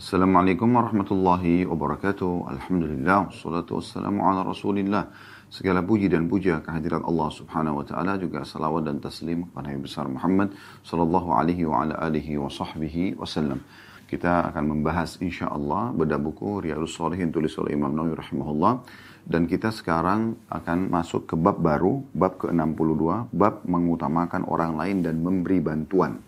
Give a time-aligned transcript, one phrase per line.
[0.00, 2.48] Assalamualaikum warahmatullahi wabarakatuh.
[2.48, 5.12] Alhamdulillah, wassalatu wassalamu ala rasulillah.
[5.52, 9.84] Segala puji dan puja kehadirat Allah subhanahu wa ta'ala juga salawat dan taslim kepada Nabi
[9.84, 10.56] besar Muhammad
[10.88, 13.60] sallallahu alaihi wa ala alihi wa sahbihi wasallam.
[14.08, 18.80] Kita akan membahas insya Allah beda buku Riyadus Salihin tulis oleh Imam Nawawi rahimahullah.
[19.28, 25.20] Dan kita sekarang akan masuk ke bab baru, bab ke-62, bab mengutamakan orang lain dan
[25.20, 26.24] memberi bantuan.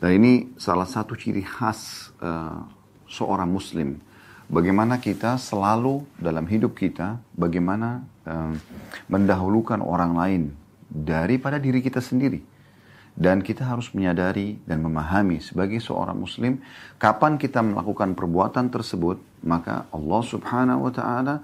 [0.00, 2.77] Dan ini salah satu ciri khas uh,
[3.08, 3.98] seorang muslim.
[4.48, 8.56] Bagaimana kita selalu dalam hidup kita, bagaimana um,
[9.12, 10.42] mendahulukan orang lain
[10.88, 12.40] daripada diri kita sendiri.
[13.18, 16.62] Dan kita harus menyadari dan memahami sebagai seorang muslim,
[17.02, 21.34] kapan kita melakukan perbuatan tersebut, maka Allah subhanahu wa ta'ala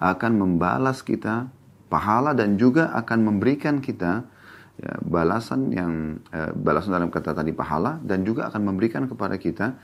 [0.00, 1.52] akan membalas kita
[1.92, 4.24] pahala dan juga akan memberikan kita
[4.78, 5.92] ya, balasan yang
[6.32, 9.74] eh, balasan dalam kata tadi pahala dan juga akan memberikan kepada kita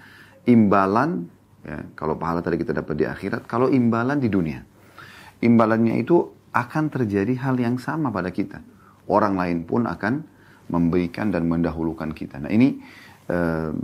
[0.45, 1.29] imbalan,
[1.65, 4.61] ya, kalau pahala tadi kita dapat di akhirat, kalau imbalan di dunia.
[5.45, 8.63] Imbalannya itu akan terjadi hal yang sama pada kita.
[9.11, 10.25] Orang lain pun akan
[10.73, 12.41] memberikan dan mendahulukan kita.
[12.41, 12.81] Nah ini
[13.29, 13.75] uh,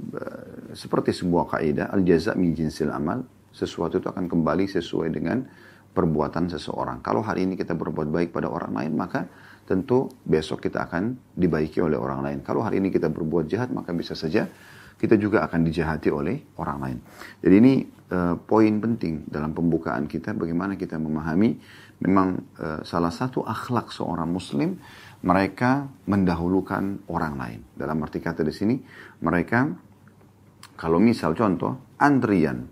[0.73, 5.45] seperti sebuah kaidah al jaza min jinsil amal, sesuatu itu akan kembali sesuai dengan
[5.91, 7.03] perbuatan seseorang.
[7.05, 9.27] Kalau hari ini kita berbuat baik pada orang lain, maka
[9.67, 12.39] tentu besok kita akan dibaiki oleh orang lain.
[12.47, 14.47] Kalau hari ini kita berbuat jahat, maka bisa saja
[15.01, 16.99] kita juga akan dijahati oleh orang lain.
[17.41, 17.75] Jadi ini
[18.13, 21.57] uh, poin penting dalam pembukaan kita bagaimana kita memahami
[22.05, 24.77] memang uh, salah satu akhlak seorang muslim
[25.25, 27.61] mereka mendahulukan orang lain.
[27.73, 28.77] Dalam arti kata di sini
[29.25, 29.73] mereka
[30.77, 32.69] kalau misal contoh antrian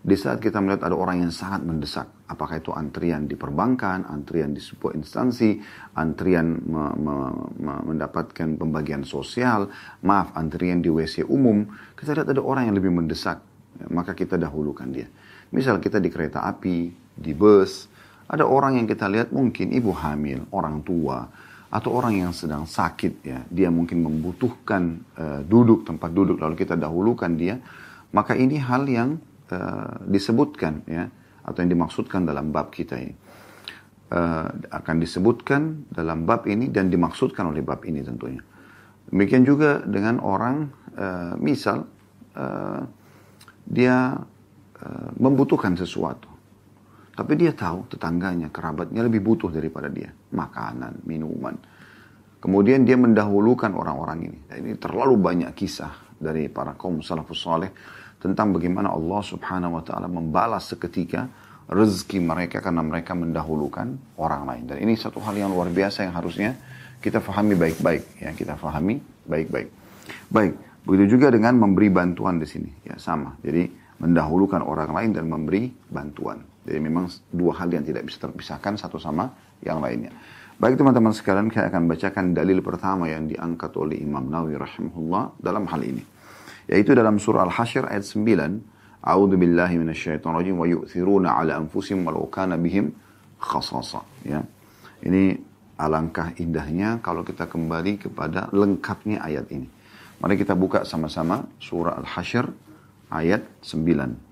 [0.00, 4.52] di saat kita melihat ada orang yang sangat mendesak, apakah itu antrian di perbankan, antrian
[4.52, 5.58] di sebuah instansi,
[5.96, 7.16] antrian me me
[7.56, 9.72] me mendapatkan pembagian sosial,
[10.04, 11.64] maaf, antrian di WC umum,
[11.96, 13.40] kita lihat ada orang yang lebih mendesak,
[13.80, 15.08] ya, maka kita dahulukan dia.
[15.48, 17.88] Misal kita di kereta api, di bus,
[18.28, 21.24] ada orang yang kita lihat mungkin ibu hamil, orang tua,
[21.68, 24.82] atau orang yang sedang sakit ya, dia mungkin membutuhkan
[25.16, 27.60] uh, duduk tempat duduk lalu kita dahulukan dia,
[28.12, 29.20] maka ini hal yang
[29.52, 31.08] uh, disebutkan ya
[31.48, 33.16] atau yang dimaksudkan dalam bab kita ini
[34.12, 38.40] uh, akan disebutkan dalam bab ini dan dimaksudkan oleh bab ini tentunya.
[39.08, 41.88] Demikian juga dengan orang uh, misal
[42.36, 42.82] uh,
[43.64, 44.16] dia
[44.84, 46.28] uh, membutuhkan sesuatu.
[47.18, 50.14] Tapi dia tahu tetangganya, kerabatnya lebih butuh daripada dia.
[50.30, 51.58] Makanan, minuman.
[52.38, 54.38] Kemudian dia mendahulukan orang-orang ini.
[54.46, 57.74] Dan ini terlalu banyak kisah dari para kaum salafus saleh
[58.18, 61.30] tentang bagaimana Allah subhanahu wa ta'ala membalas seketika
[61.70, 64.62] rezeki mereka karena mereka mendahulukan orang lain.
[64.66, 66.58] Dan ini satu hal yang luar biasa yang harusnya
[66.98, 68.02] kita fahami baik-baik.
[68.18, 69.68] ya Kita fahami baik-baik.
[70.32, 70.52] Baik,
[70.82, 72.70] begitu juga dengan memberi bantuan di sini.
[72.82, 73.70] ya Sama, jadi
[74.02, 76.42] mendahulukan orang lain dan memberi bantuan.
[76.66, 79.30] Jadi memang dua hal yang tidak bisa terpisahkan satu sama
[79.62, 80.10] yang lainnya.
[80.58, 85.70] Baik teman-teman sekalian, saya akan bacakan dalil pertama yang diangkat oleh Imam Nawawi rahimahullah dalam
[85.70, 86.17] hal ini
[86.68, 92.26] yaitu dalam surah Al-Hasyr ayat 9 A'udzu billahi minasyaitonir rajim wa yu'thiruna 'ala anfusihim walau
[92.28, 92.92] kana bihim
[93.40, 94.02] khasasa.
[94.26, 94.42] Ya.
[95.00, 95.38] Ini
[95.78, 99.70] alangkah indahnya kalau kita kembali kepada lengkapnya ayat ini.
[100.18, 102.50] Mari kita buka sama-sama surah Al-Hasyr
[103.14, 104.28] ayat 9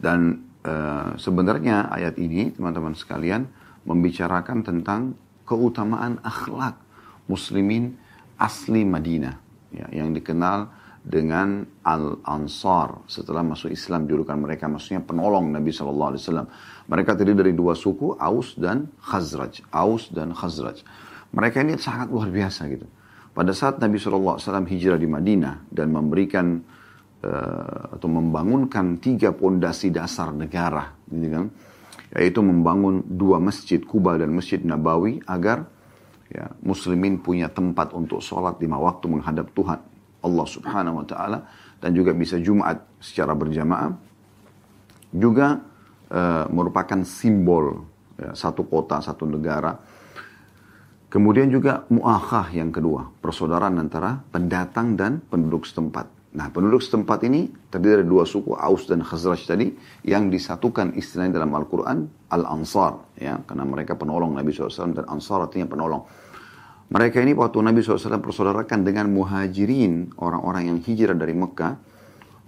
[0.00, 3.44] dan uh, sebenarnya ayat ini teman-teman sekalian
[3.84, 5.12] membicarakan tentang
[5.44, 6.80] keutamaan akhlak
[7.28, 8.00] muslimin
[8.40, 9.36] asli Madinah
[9.76, 16.22] ya, yang dikenal dengan Al-Ansar setelah masuk Islam julukan mereka maksudnya penolong Nabi Shallallahu Alaihi
[16.22, 16.48] Wasallam.
[16.92, 19.64] Mereka terdiri dari dua suku Aus dan Khazraj.
[19.72, 20.84] Aus dan Khazraj.
[21.32, 22.84] Mereka ini sangat luar biasa gitu.
[23.32, 26.46] Pada saat Nabi Shallallahu Alaihi Wasallam hijrah di Madinah dan memberikan
[27.24, 31.46] uh, atau membangunkan tiga pondasi dasar negara, gitu kan,
[32.18, 35.64] yaitu membangun dua masjid Kuba dan masjid Nabawi agar
[36.28, 39.80] ya, Muslimin punya tempat untuk sholat lima waktu menghadap Tuhan
[40.20, 41.38] Allah Subhanahu wa taala
[41.80, 43.92] dan juga bisa Jumat secara berjamaah
[45.10, 45.58] juga
[46.12, 47.82] uh, merupakan simbol
[48.20, 49.74] ya, satu kota, satu negara.
[51.10, 56.06] Kemudian juga muakhah yang kedua, persaudaraan antara pendatang dan penduduk setempat.
[56.30, 59.74] Nah, penduduk setempat ini terdiri dari dua suku, Aus dan Khazraj tadi,
[60.06, 63.18] yang disatukan istilahnya dalam Al-Quran, Al-Ansar.
[63.18, 66.06] ya Karena mereka penolong Nabi SAW dan Ansar artinya penolong.
[66.90, 71.78] Mereka ini waktu Nabi SAW persaudarakan dengan muhajirin, orang-orang yang hijrah dari Mekah,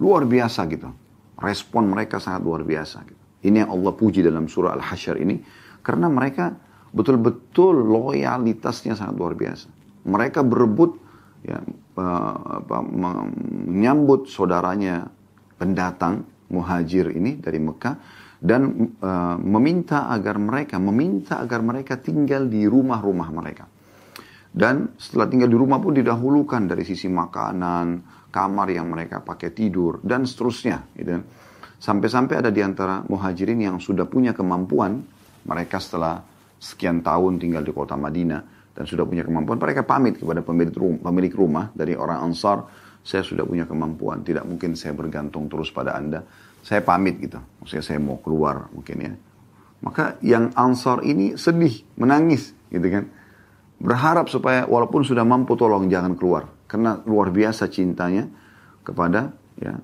[0.03, 0.91] luar biasa gitu.
[1.39, 3.07] Respon mereka sangat luar biasa.
[3.07, 3.21] Gitu.
[3.47, 5.39] Ini yang Allah puji dalam surah Al-Hasyr ini,
[5.79, 6.51] karena mereka
[6.91, 9.71] betul-betul loyalitasnya sangat luar biasa.
[10.03, 10.99] Mereka berebut
[11.47, 11.63] ya,
[11.95, 15.07] apa, menyambut saudaranya
[15.55, 17.95] pendatang muhajir ini dari Mekah
[18.43, 23.71] dan uh, meminta agar mereka meminta agar mereka tinggal di rumah-rumah mereka.
[24.53, 27.85] Dan setelah tinggal di rumah pun didahulukan dari sisi makanan,
[28.29, 31.23] kamar yang mereka pakai tidur dan seterusnya gitu kan.
[31.81, 35.01] Sampai-sampai ada di antara muhajirin yang sudah punya kemampuan
[35.49, 36.21] mereka setelah
[36.61, 41.01] sekian tahun tinggal di kota Madinah dan sudah punya kemampuan mereka pamit kepada pemilik rumah,
[41.11, 42.57] pemilik rumah dari orang Ansar
[43.03, 46.23] saya sudah punya kemampuan, tidak mungkin saya bergantung terus pada Anda.
[46.63, 49.13] Saya pamit gitu, maksudnya saya mau keluar mungkin ya.
[49.83, 53.11] Maka yang Ansar ini sedih, menangis gitu kan.
[53.82, 56.50] Berharap supaya walaupun sudah mampu tolong jangan keluar.
[56.66, 58.26] Karena luar biasa cintanya
[58.82, 59.78] kepada ya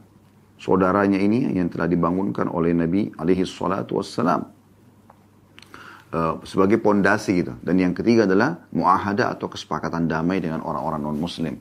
[0.59, 4.51] saudaranya ini yang telah dibangunkan oleh Nabi alaihi salatu wassalam.
[6.15, 7.59] Uh, sebagai pondasi gitu.
[7.59, 11.59] Dan yang ketiga adalah muahada atau kesepakatan damai dengan orang-orang non-muslim.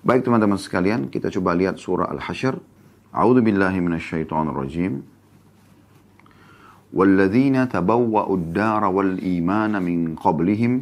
[0.00, 2.56] Baik teman-teman sekalian, kita coba lihat surah Al-Hasyr.
[3.12, 5.04] A'udzu billahi minasyaitonir rajim.
[6.94, 10.72] والذين تبوأوا الدار والإيمان من قبلهم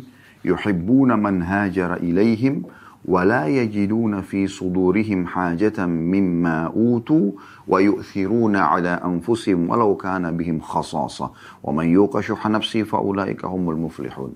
[0.45, 2.63] يحبون من هاجر إليهم
[3.05, 7.31] ولا يجدون في صدورهم حاجة مما أوتوا
[7.69, 11.31] ويؤثرون على أنفسهم ولو كان بهم خصاصة
[11.63, 14.35] ومن يوق شح نفسه فأولئك هم المفلحون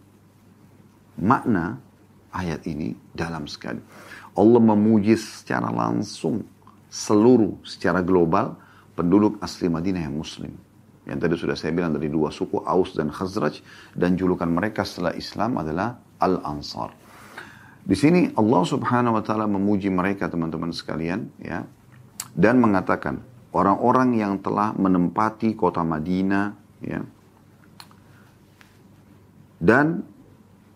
[1.17, 1.81] Makna
[2.29, 3.81] ayat ini dalam sekali.
[4.37, 6.45] Allah memuji secara langsung
[6.93, 8.53] seluruh secara global
[8.93, 10.53] penduduk asli Madinah yang muslim.
[11.12, 13.60] yang tadi sudah saya bilang dari dua suku Aus dan Khazraj
[13.92, 16.96] dan julukan mereka setelah Islam adalah Al-Ansar.
[17.84, 21.68] Di sini Allah Subhanahu wa taala memuji mereka teman-teman sekalian ya
[22.32, 23.20] dan mengatakan
[23.52, 27.02] orang-orang yang telah menempati kota Madinah ya
[29.60, 30.08] dan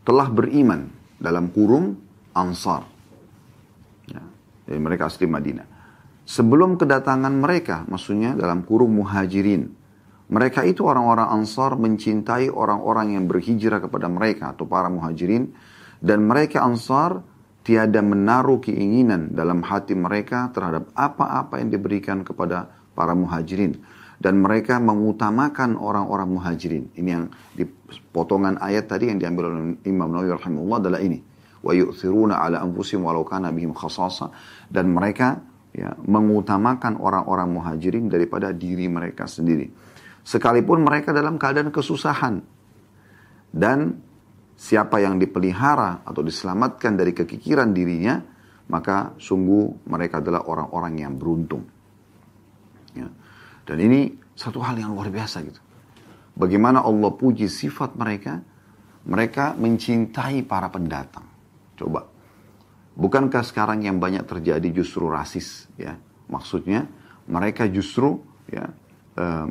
[0.03, 0.91] telah beriman
[1.21, 1.95] dalam kurung
[2.35, 2.95] Ansar
[4.65, 5.67] jadi mereka asli Madinah.
[6.25, 9.84] Sebelum kedatangan mereka, maksudnya dalam kurung muhajirin.
[10.25, 15.53] Mereka itu orang-orang ansar mencintai orang-orang yang berhijrah kepada mereka atau para muhajirin.
[16.01, 17.21] Dan mereka ansar
[17.61, 23.77] tiada menaruh keinginan dalam hati mereka terhadap apa-apa yang diberikan kepada para muhajirin.
[24.17, 26.89] Dan mereka mengutamakan orang-orang muhajirin.
[26.97, 27.67] Ini yang di
[28.15, 31.19] potongan ayat tadi yang diambil oleh Imam Nawawi rahimahullah adalah ini
[31.65, 34.29] wa yu'thiruna ala anfusihim walau kana bihim khasasa
[34.69, 35.41] dan mereka
[35.73, 39.73] ya mengutamakan orang-orang muhajirin daripada diri mereka sendiri
[40.25, 42.41] sekalipun mereka dalam keadaan kesusahan
[43.53, 44.01] dan
[44.57, 48.17] siapa yang dipelihara atau diselamatkan dari kekikiran dirinya
[48.65, 51.63] maka sungguh mereka adalah orang-orang yang beruntung
[52.97, 53.05] ya.
[53.69, 55.61] dan ini satu hal yang luar biasa gitu
[56.33, 58.41] bagaimana Allah puji sifat mereka
[59.05, 61.35] mereka mencintai para pendatang
[61.75, 62.07] Coba.
[62.95, 65.99] Bukankah sekarang yang banyak terjadi justru rasis ya?
[66.31, 66.87] Maksudnya
[67.27, 68.71] mereka justru ya
[69.15, 69.45] uh,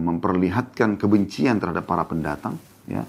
[0.00, 2.56] memperlihatkan kebencian terhadap para pendatang
[2.88, 3.04] ya.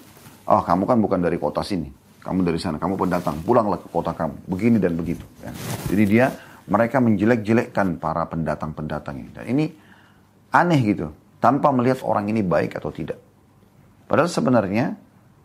[0.50, 1.88] Oh, kamu kan bukan dari kota sini.
[2.22, 4.46] Kamu dari sana, kamu pendatang, pulanglah ke kota kamu.
[4.46, 5.26] Begini dan begitu.
[5.42, 5.50] Ya.
[5.90, 6.26] Jadi dia,
[6.70, 9.30] mereka menjelek-jelekkan para pendatang-pendatang ini.
[9.34, 9.66] Dan ini
[10.54, 11.10] aneh gitu,
[11.42, 13.18] tanpa melihat orang ini baik atau tidak.
[14.06, 14.94] Padahal sebenarnya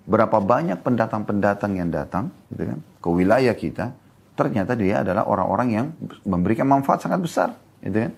[0.04, 3.96] berapa banyak pendatang-pendatang yang datang gitu kan, ke wilayah kita,
[4.36, 5.86] ternyata dia adalah orang-orang yang
[6.28, 7.48] memberikan manfaat sangat besar.
[7.80, 8.12] Gitu kan.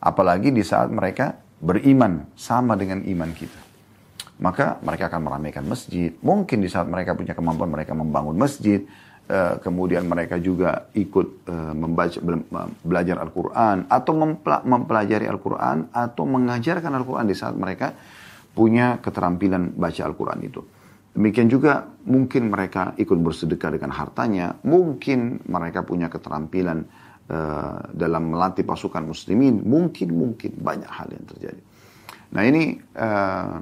[0.00, 3.60] Apalagi di saat mereka beriman sama dengan iman kita.
[4.42, 6.10] Maka mereka akan meramaikan masjid.
[6.18, 8.82] Mungkin di saat mereka punya kemampuan mereka membangun masjid.
[9.22, 12.18] Uh, kemudian mereka juga ikut uh, membaca
[12.82, 14.12] belajar Al-Quran atau
[14.66, 17.94] mempelajari Al-Quran atau mengajarkan Al-Quran di saat mereka
[18.50, 20.60] punya keterampilan baca Al-Quran itu.
[21.14, 26.82] Demikian juga mungkin mereka ikut bersedekah dengan hartanya, mungkin mereka punya keterampilan
[27.30, 31.62] uh, dalam melatih pasukan muslimin, mungkin mungkin banyak hal yang terjadi.
[32.32, 33.60] Nah ini uh,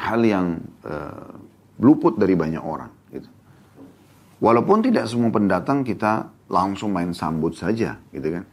[0.00, 1.36] hal yang uh,
[1.84, 2.90] luput dari banyak orang.
[3.12, 3.28] Gitu.
[4.40, 8.44] Walaupun tidak semua pendatang kita langsung main sambut saja, gitu kan,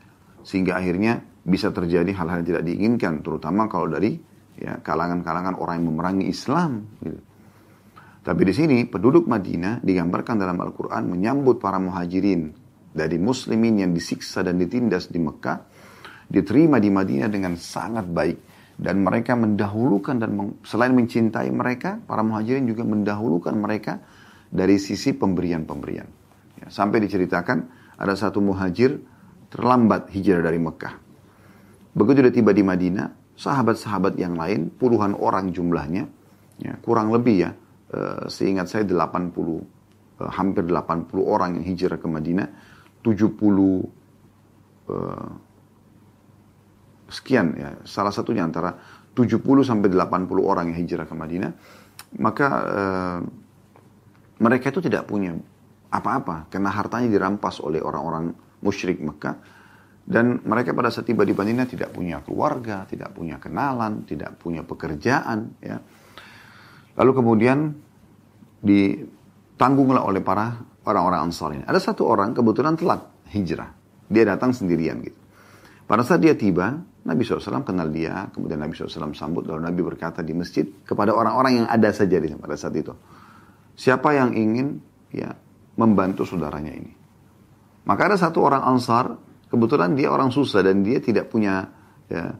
[0.43, 4.19] sehingga akhirnya bisa terjadi hal-hal yang tidak diinginkan, terutama kalau dari
[4.59, 6.83] ya kalangan-kalangan orang yang memerangi Islam.
[6.99, 7.21] Gitu.
[8.27, 12.51] Tapi di sini penduduk Madinah digambarkan dalam Al-Quran menyambut para muhajirin
[12.97, 15.61] dari muslimin yang disiksa dan ditindas di Mekah,
[16.25, 18.39] diterima di Madinah dengan sangat baik.
[18.77, 24.01] Dan mereka mendahulukan dan selain mencintai mereka, para muhajirin juga mendahulukan mereka
[24.49, 26.07] dari sisi pemberian-pemberian.
[26.61, 27.57] Ya, sampai diceritakan
[27.97, 29.01] ada satu muhajir
[29.49, 30.93] terlambat hijrah dari Mekah.
[31.97, 36.05] Begitu dia tiba di Madinah, sahabat-sahabat yang lain, puluhan orang jumlahnya,
[36.61, 37.51] ya, kurang lebih ya,
[37.87, 39.63] Uh, seingat saya 80 uh,
[40.19, 42.51] eh, hampir 80 orang yang hijrah ke Madinah
[43.07, 43.39] 70
[44.91, 45.31] uh,
[47.07, 48.75] sekian ya, salah satunya antara
[49.15, 51.51] 70 sampai 80 orang yang hijrah ke Madinah,
[52.19, 53.19] maka uh,
[54.43, 55.33] mereka itu tidak punya
[55.87, 59.39] apa-apa karena hartanya dirampas oleh orang-orang musyrik Mekah
[60.07, 64.63] dan mereka pada saat tiba di Madinah tidak punya keluarga, tidak punya kenalan, tidak punya
[64.63, 65.83] pekerjaan ya.
[66.95, 67.75] Lalu kemudian
[68.63, 71.63] ditanggunglah oleh para orang-orang Ansar ini.
[71.67, 73.03] Ada satu orang kebetulan telat
[73.35, 73.75] hijrah.
[74.07, 75.19] Dia datang sendirian gitu.
[75.87, 76.75] Pada saat dia tiba,
[77.07, 81.63] Nabi SAW kenal dia, kemudian Nabi SAW sambut, lalu Nabi berkata di masjid kepada orang-orang
[81.63, 82.91] yang ada saja di pada saat itu.
[83.75, 84.83] Siapa yang ingin
[85.15, 85.31] ya
[85.79, 86.91] membantu saudaranya ini?
[87.87, 89.15] Maka ada satu orang Ansar,
[89.47, 91.71] kebetulan dia orang susah dan dia tidak punya,
[92.11, 92.35] ya,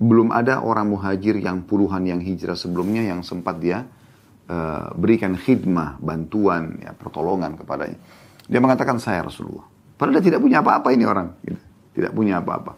[0.00, 3.84] belum ada orang muhajir yang puluhan yang hijrah sebelumnya yang sempat dia
[4.50, 7.98] uh, berikan khidmah, bantuan, ya, pertolongan kepadanya.
[8.50, 9.62] Dia mengatakan saya Rasulullah.
[9.94, 11.38] Padahal dia tidak punya apa-apa ini orang.
[11.46, 11.62] Gitu.
[11.94, 12.74] Tidak punya apa-apa.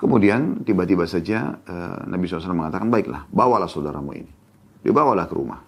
[0.00, 4.32] Kemudian tiba-tiba saja uh, Nabi SAW mengatakan, baiklah, bawalah saudaramu ini.
[4.80, 5.60] Dibawalah ke rumah.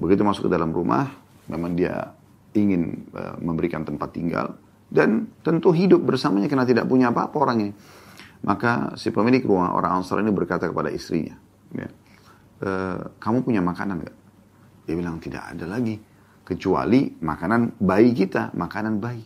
[0.00, 1.12] Begitu masuk ke dalam rumah,
[1.50, 2.16] memang dia
[2.56, 4.56] ingin uh, memberikan tempat tinggal.
[4.90, 7.70] Dan tentu hidup bersamanya karena tidak punya apa-apa orangnya.
[8.40, 11.36] Maka si pemilik rumah, orang Ansar ini berkata kepada istrinya,
[11.76, 11.88] ya,
[12.64, 12.70] e,
[13.20, 14.16] kamu punya makanan nggak?
[14.84, 15.96] Dia bilang tidak ada lagi.
[16.44, 19.22] Kecuali makanan bayi kita, makanan bayi.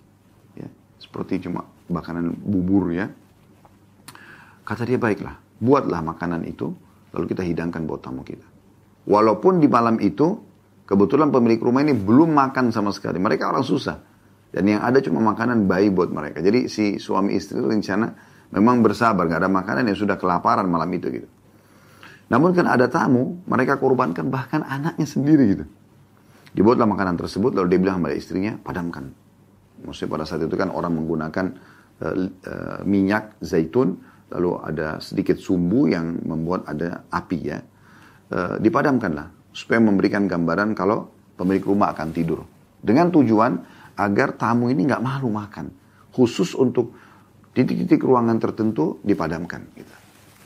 [0.58, 0.68] Ya,
[1.00, 3.08] seperti cuma makanan bubur ya.
[4.64, 6.72] Kata dia baiklah, buatlah makanan itu,
[7.12, 8.44] lalu kita hidangkan buat tamu kita.
[9.04, 10.40] Walaupun di malam itu,
[10.88, 13.20] kebetulan pemilik rumah ini belum makan sama sekali.
[13.20, 14.00] Mereka orang susah.
[14.54, 16.40] Dan yang ada cuma makanan bayi buat mereka.
[16.40, 18.06] Jadi si suami istri rencana
[18.54, 21.28] memang bersabar, gak ada makanan yang sudah kelaparan malam itu gitu.
[22.32, 25.64] Namun kan ada tamu, mereka korbankan bahkan anaknya sendiri gitu.
[26.54, 29.10] Dibuatlah makanan tersebut, lalu dia bilang kepada istrinya, padamkan.
[29.84, 31.46] Maksudnya pada saat itu kan orang menggunakan
[32.00, 33.98] uh, uh, minyak zaitun,
[34.30, 37.58] lalu ada sedikit sumbu yang membuat ada api ya.
[38.30, 42.46] Uh, dipadamkanlah, supaya memberikan gambaran kalau pemilik rumah akan tidur.
[42.80, 43.58] Dengan tujuan
[43.98, 45.70] agar tamu ini nggak malu makan.
[46.14, 46.94] Khusus untuk
[47.50, 49.66] titik-titik ruangan tertentu dipadamkan.
[49.74, 49.94] Gitu.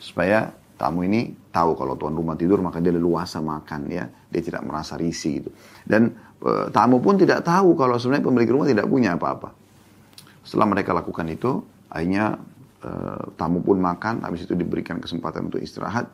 [0.00, 4.06] Supaya tamu ini tahu kalau tuan rumah tidur maka dia leluasa makan ya.
[4.06, 5.50] Dia tidak merasa risih gitu.
[5.82, 9.50] Dan e, tamu pun tidak tahu kalau sebenarnya pemilik rumah tidak punya apa-apa.
[10.46, 12.38] Setelah mereka lakukan itu, akhirnya
[12.78, 12.90] e,
[13.34, 16.06] tamu pun makan, habis itu diberikan kesempatan untuk istirahat.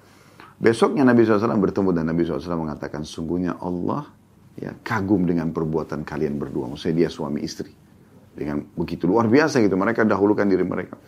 [0.57, 4.09] Besoknya Nabi SAW bertemu dan Nabi SAW mengatakan, sungguhnya Allah
[4.55, 6.73] ya kagum dengan perbuatan kalian berdua.
[6.73, 7.71] Maksudnya dia suami istri.
[8.35, 10.99] Dengan begitu luar biasa gitu, mereka dahulukan diri mereka.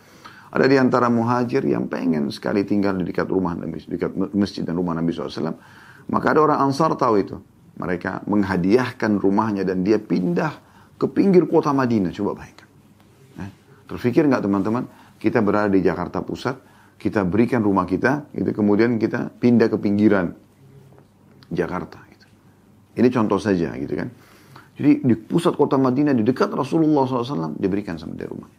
[0.47, 4.79] Ada di antara muhajir yang pengen sekali tinggal di dekat rumah Nabi, dekat masjid dan
[4.79, 5.59] rumah Nabi SAW.
[6.07, 7.35] Maka ada orang Ansar tahu itu.
[7.77, 10.53] Mereka menghadiahkan rumahnya dan dia pindah
[10.97, 12.09] ke pinggir kota Madinah.
[12.15, 12.67] Coba bayangkan.
[13.43, 13.51] Eh,
[13.85, 14.87] terfikir nggak teman-teman?
[15.19, 16.57] Kita berada di Jakarta Pusat,
[16.97, 20.33] kita berikan rumah kita, itu kemudian kita pindah ke pinggiran
[21.53, 22.01] Jakarta.
[22.09, 22.25] Gitu.
[22.97, 24.09] Ini contoh saja, gitu kan?
[24.77, 28.49] Jadi di pusat kota Madinah, di dekat Rasulullah SAW, diberikan sama dia rumah.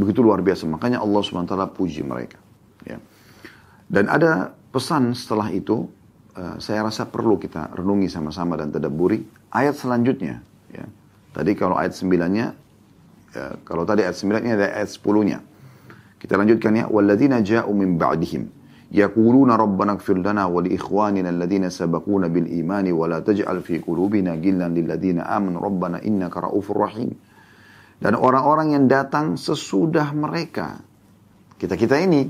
[0.00, 0.68] Begitu luar biasa.
[0.68, 2.36] Makanya Allah SWT puji mereka.
[2.84, 3.00] Ya.
[3.88, 5.88] Dan ada pesan setelah itu,
[6.36, 9.24] uh, saya rasa perlu kita renungi sama-sama dan tadaburi.
[9.48, 10.44] Ayat selanjutnya.
[10.68, 10.84] Ya.
[11.32, 12.52] Tadi kalau ayat 9-nya,
[13.32, 15.38] ya, kalau tadi ayat 9-nya ada ayat 10-nya.
[16.16, 16.84] Kita lanjutkan ya.
[16.88, 18.56] وَالَّذِينَ جَاءُوا مِنْ بَعْدِهِمْ
[18.92, 25.60] يقولون ربنا اغفر لنا ولإخواننا الذين سبقونا بالإيمان ولا تجعل في قلوبنا غلا للذين آمنوا
[25.60, 27.10] ربنا إنك رؤوف رحيم
[28.01, 30.81] dan orang-orang yang datang sesudah mereka.
[31.61, 32.25] Kita-kita ini,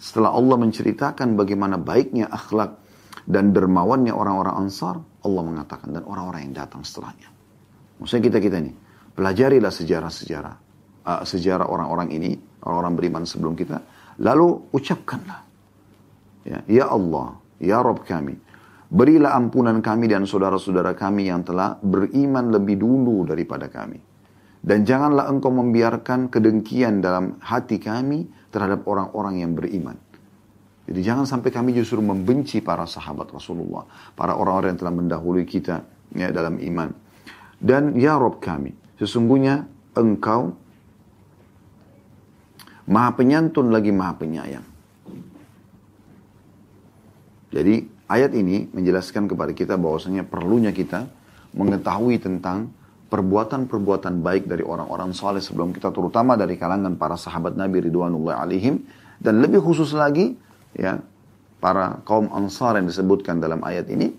[0.00, 2.80] setelah Allah menceritakan bagaimana baiknya akhlak
[3.28, 7.28] dan dermawannya orang-orang ansar, Allah mengatakan, dan orang-orang yang datang setelahnya.
[8.00, 8.72] Maksudnya kita-kita ini,
[9.12, 10.54] pelajarilah sejarah-sejarah,
[11.04, 13.84] uh, sejarah orang-orang ini, orang-orang beriman sebelum kita,
[14.24, 15.44] lalu ucapkanlah.
[16.48, 18.40] Ya, ya Allah, ya Rob kami,
[18.88, 24.07] berilah ampunan kami dan saudara-saudara kami yang telah beriman lebih dulu daripada kami
[24.62, 29.96] dan janganlah engkau membiarkan kedengkian dalam hati kami terhadap orang-orang yang beriman.
[30.88, 33.84] Jadi jangan sampai kami justru membenci para sahabat Rasulullah.
[34.16, 35.84] Para orang-orang yang telah mendahului kita
[36.16, 36.88] ya, dalam iman.
[37.60, 40.56] Dan ya Rob kami, sesungguhnya engkau
[42.88, 44.66] maha penyantun lagi maha penyayang.
[47.52, 51.04] Jadi ayat ini menjelaskan kepada kita bahwasanya perlunya kita
[51.52, 52.72] mengetahui tentang
[53.08, 58.84] perbuatan-perbuatan baik dari orang-orang soleh sebelum kita terutama dari kalangan para sahabat Nabi Ridwanullah alaihim.
[59.18, 60.36] Dan lebih khusus lagi
[60.76, 61.00] ya
[61.58, 64.14] para kaum ansar yang disebutkan dalam ayat ini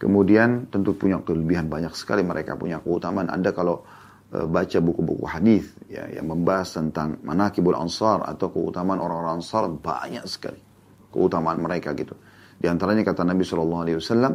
[0.00, 2.24] kemudian tentu punya kelebihan banyak sekali.
[2.24, 3.30] Mereka punya keutamaan.
[3.30, 3.84] Anda kalau
[4.34, 10.24] uh, baca buku-buku hadis ya yang membahas tentang manakibul ansar atau keutamaan orang-orang ansar banyak
[10.26, 10.58] sekali
[11.14, 12.18] keutamaan mereka gitu.
[12.58, 14.32] Di antaranya kata Nabi Shallallahu Alaihi Wasallam,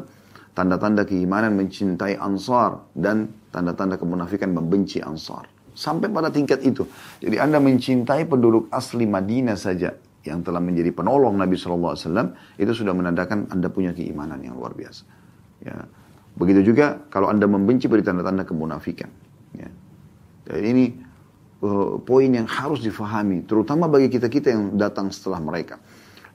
[0.54, 5.48] tanda-tanda keimanan mencintai ansar dan tanda-tanda kemunafikan membenci ansar.
[5.74, 6.84] Sampai pada tingkat itu.
[7.24, 9.96] Jadi Anda mencintai penduduk asli Madinah saja
[10.28, 12.28] yang telah menjadi penolong Nabi Shallallahu Alaihi Wasallam
[12.60, 15.08] itu sudah menandakan Anda punya keimanan yang luar biasa.
[15.64, 15.88] Ya.
[16.36, 19.08] Begitu juga kalau Anda membenci beri tanda-tanda kemunafikan.
[19.56, 19.72] Ya.
[20.44, 20.86] Dan ini
[21.64, 25.80] uh, poin yang harus difahami, terutama bagi kita-kita yang datang setelah mereka.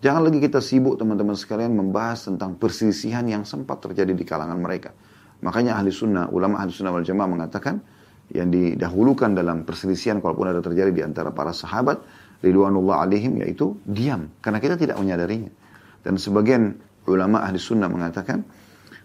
[0.04, 4.92] Jangan lagi kita sibuk teman-teman sekalian membahas tentang perselisihan yang sempat terjadi di kalangan mereka.
[5.40, 7.80] Makanya ahli sunnah, ulama ahli sunnah wal jamaah mengatakan
[8.28, 12.04] yang didahulukan dalam perselisihan kalaupun ada terjadi di antara para sahabat
[12.44, 15.48] ridwanullah alaihim yaitu diam karena kita tidak menyadarinya.
[16.04, 16.76] Dan sebagian
[17.08, 18.44] ulama ahli sunnah mengatakan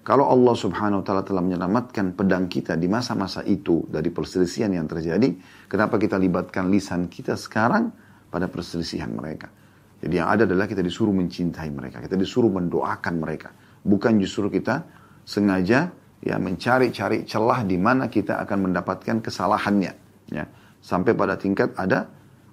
[0.03, 4.83] kalau Allah subhanahu wa ta'ala telah menyelamatkan pedang kita di masa-masa itu dari perselisihan yang
[4.83, 5.31] terjadi,
[5.71, 7.87] kenapa kita libatkan lisan kita sekarang
[8.27, 9.58] pada perselisihan mereka?
[9.99, 13.51] Jadi yang ada adalah kita disuruh mencintai mereka, kita disuruh mendoakan mereka.
[13.83, 14.87] Bukan justru kita
[15.27, 15.91] sengaja
[16.23, 19.91] ya mencari-cari celah di mana kita akan mendapatkan kesalahannya.
[20.31, 20.45] Ya.
[20.79, 22.07] Sampai pada tingkat ada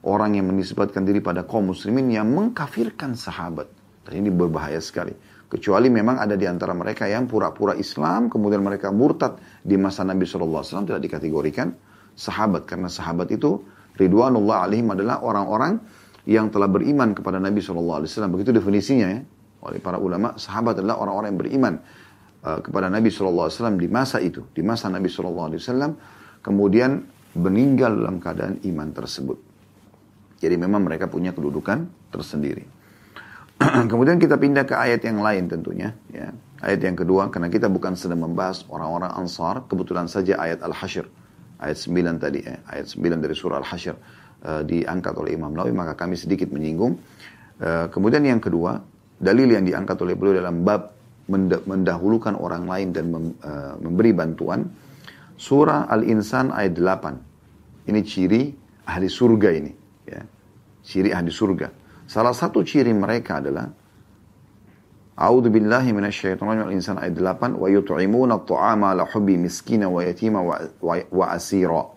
[0.07, 3.71] orang yang menisbatkan diri pada kaum muslimin yang mengkafirkan sahabat.
[4.07, 5.15] Dan ini berbahaya sekali.
[5.47, 10.27] Kecuali memang ada di antara mereka yang pura-pura Islam, kemudian mereka murtad di masa Nabi
[10.27, 11.71] SAW tidak dikategorikan
[12.19, 12.67] sahabat.
[12.67, 13.63] Karena sahabat itu,
[13.95, 15.79] Ridwanullah alaihim adalah orang-orang
[16.27, 18.03] yang telah beriman kepada Nabi SAW.
[18.35, 19.21] Begitu definisinya ya.
[19.63, 21.75] Oleh para ulama, sahabat adalah orang-orang yang beriman
[22.43, 24.43] uh, kepada Nabi SAW di masa itu.
[24.51, 25.95] Di masa Nabi SAW.
[26.43, 27.03] Kemudian
[27.39, 29.39] meninggal dalam keadaan iman tersebut.
[30.37, 32.67] Jadi memang mereka punya kedudukan tersendiri.
[33.91, 35.95] Kemudian kita pindah ke ayat yang lain tentunya.
[36.13, 36.35] Ya.
[36.61, 41.07] Ayat yang kedua, karena kita bukan sedang membahas orang-orang ansar, kebetulan saja ayat Al-Hashr.
[41.57, 42.61] Ayat 9 tadi, ya.
[42.69, 43.97] ayat 9 dari surah Al-Hashr
[44.47, 46.95] uh, diangkat oleh Imam Nawawi maka kami sedikit menyinggung.
[47.59, 48.79] Uh, kemudian yang kedua,
[49.19, 50.95] dalil yang diangkat oleh beliau dalam bab
[51.67, 54.71] mendahulukan orang lain dan uh, memberi bantuan.
[55.35, 57.91] Surah Al-Insan ayat 8.
[57.91, 58.55] Ini ciri
[58.87, 59.73] ahli surga ini.
[60.07, 60.23] Ya.
[60.87, 61.69] Ciri ahli surga.
[62.07, 63.67] Salah satu ciri mereka adalah
[65.17, 70.45] A'udzu billahi minasyaitonir rajim al-insan ayat 8 wa yut'imuna at-ta'ama ala hubbi miskina wa yatima
[70.45, 71.89] wa, wa, wa asira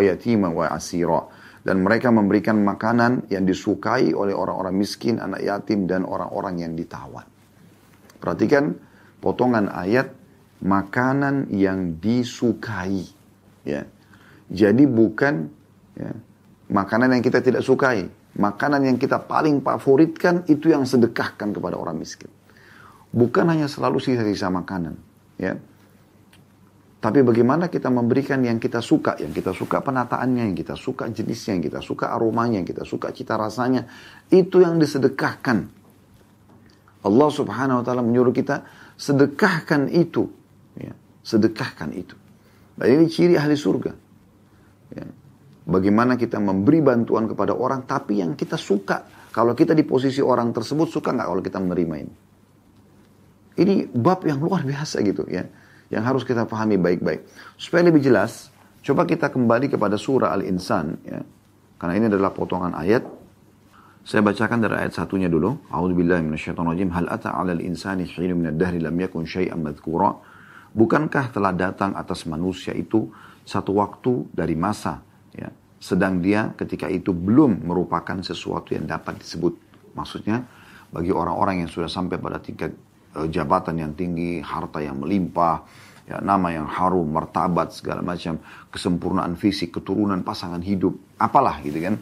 [0.00, 1.28] yatima wa asira
[1.62, 7.22] dan mereka memberikan makanan yang disukai oleh orang-orang miskin, anak yatim dan orang-orang yang ditawan.
[8.18, 8.74] Perhatikan
[9.22, 10.10] potongan ayat
[10.62, 13.06] makanan yang disukai
[13.62, 13.86] ya.
[14.52, 15.48] Jadi bukan
[15.94, 16.10] ya,
[16.70, 21.98] makanan yang kita tidak sukai, makanan yang kita paling favoritkan itu yang sedekahkan kepada orang
[21.98, 22.30] miskin.
[23.12, 24.98] Bukan hanya selalu sisa-sisa makanan,
[25.38, 25.54] ya.
[27.02, 31.58] Tapi bagaimana kita memberikan yang kita suka, yang kita suka penataannya, yang kita suka jenisnya,
[31.58, 33.90] yang kita suka aromanya, yang kita suka cita rasanya,
[34.30, 35.66] itu yang disedekahkan.
[37.02, 38.62] Allah subhanahu wa ta'ala menyuruh kita,
[38.94, 40.30] sedekahkan itu.
[40.78, 40.94] Ya,
[41.26, 42.14] sedekahkan itu.
[42.78, 43.92] Dan ini ciri ahli surga.
[44.94, 45.06] Ya.
[45.66, 49.26] Bagaimana kita memberi bantuan kepada orang, tapi yang kita suka.
[49.34, 52.14] Kalau kita di posisi orang tersebut, suka nggak kalau kita menerima ini?
[53.56, 55.44] Ini bab yang luar biasa gitu ya.
[55.92, 57.28] Yang harus kita pahami baik-baik.
[57.60, 58.48] Supaya lebih jelas,
[58.80, 60.96] coba kita kembali kepada surah Al-Insan.
[61.04, 61.20] Ya.
[61.76, 63.04] Karena ini adalah potongan ayat.
[64.02, 65.68] Saya bacakan dari ayat satunya dulu.
[65.70, 66.90] A'udzubillahi minasyaitonirrajim.
[66.90, 70.16] Hal ata 'alal insani hinu minad dahri lam yakun syai'an madhkura.
[70.72, 73.12] Bukankah telah datang atas manusia itu
[73.44, 75.04] satu waktu dari masa
[75.36, 79.52] ya, sedang dia ketika itu belum merupakan sesuatu yang dapat disebut.
[79.92, 80.46] Maksudnya
[80.88, 82.72] bagi orang-orang yang sudah sampai pada tingkat
[83.28, 85.64] jabatan yang tinggi, harta yang melimpah,
[86.08, 88.40] ya, nama yang harum, martabat segala macam,
[88.72, 91.96] kesempurnaan fisik, keturunan, pasangan hidup, apalah gitu kan.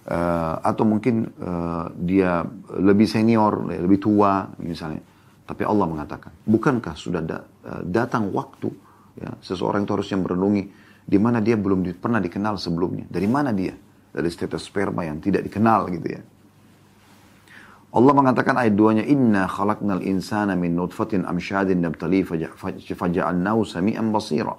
[0.00, 2.42] Uh, atau mungkin uh, dia
[2.72, 5.04] lebih senior, lebih tua misalnya.
[5.44, 7.42] Tapi Allah mengatakan, bukankah sudah da
[7.82, 8.70] datang waktu
[9.18, 10.64] ya, seseorang itu harusnya merenungi
[11.04, 13.10] di mana dia belum di, pernah dikenal sebelumnya.
[13.10, 13.74] Dari mana dia?
[14.10, 16.22] Dari status sperma yang tidak dikenal gitu ya.
[17.90, 24.54] Allah mengatakan ayat 2-nya inna khalaqnal insana min nutfatin amsyadin nabtali faja'alnahu sami'an basira.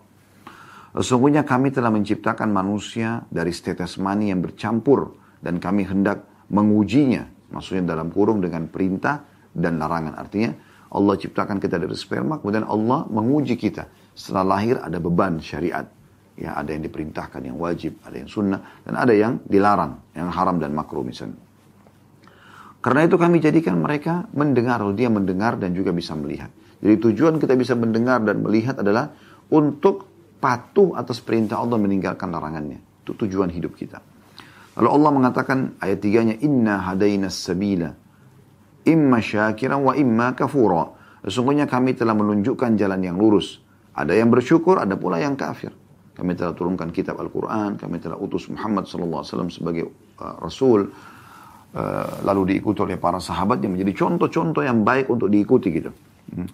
[0.91, 7.23] Sesungguhnya kami telah menciptakan manusia dari tetes mani yang bercampur dan kami hendak mengujinya.
[7.55, 9.23] Maksudnya dalam kurung dengan perintah
[9.55, 10.19] dan larangan.
[10.19, 10.51] Artinya
[10.91, 13.87] Allah ciptakan kita dari sperma kemudian Allah menguji kita.
[14.11, 15.87] Setelah lahir ada beban syariat.
[16.35, 20.59] Ya, ada yang diperintahkan yang wajib, ada yang sunnah dan ada yang dilarang, yang haram
[20.59, 21.50] dan makruh misalnya.
[22.81, 26.49] Karena itu kami jadikan mereka mendengar, dia mendengar dan juga bisa melihat.
[26.81, 29.13] Jadi tujuan kita bisa mendengar dan melihat adalah
[29.53, 30.09] untuk
[30.41, 33.05] patuh atas perintah Allah meninggalkan larangannya.
[33.05, 34.01] Itu tujuan hidup kita.
[34.81, 37.93] Lalu Allah mengatakan ayat tiganya, Inna hadainas sabila,
[38.81, 40.89] imma syakiran wa imma kafura.
[41.21, 43.61] Sesungguhnya kami telah menunjukkan jalan yang lurus.
[43.93, 45.69] Ada yang bersyukur, ada pula yang kafir.
[46.17, 49.85] Kami telah turunkan kitab Al-Quran, kami telah utus Muhammad SAW sebagai
[50.17, 50.89] uh, Rasul,
[52.27, 55.91] lalu diikuti oleh para sahabat yang menjadi contoh-contoh yang baik untuk diikuti gitu.
[56.35, 56.47] Hmm.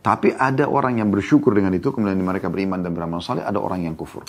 [0.00, 3.84] Tapi ada orang yang bersyukur dengan itu, kemudian mereka beriman dan beramal saleh, ada orang
[3.84, 4.24] yang kufur.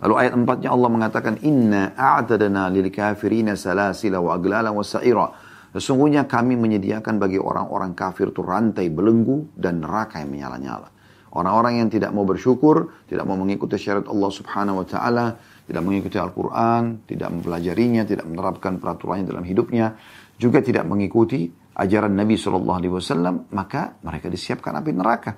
[0.00, 5.28] Lalu ayat empatnya Allah mengatakan, Inna a'tadana lil kafirina salasila wa aglala wa sa'ira.
[5.76, 10.88] Sesungguhnya kami menyediakan bagi orang-orang kafir itu rantai belenggu dan neraka yang menyala-nyala.
[11.36, 15.26] Orang-orang yang tidak mau bersyukur, tidak mau mengikuti syariat Allah subhanahu wa ta'ala,
[15.70, 19.94] tidak mengikuti Al-Quran, tidak mempelajarinya, tidak menerapkan peraturannya dalam hidupnya,
[20.34, 21.46] juga tidak mengikuti
[21.78, 25.32] ajaran Nabi Wasallam, maka mereka disiapkan api neraka.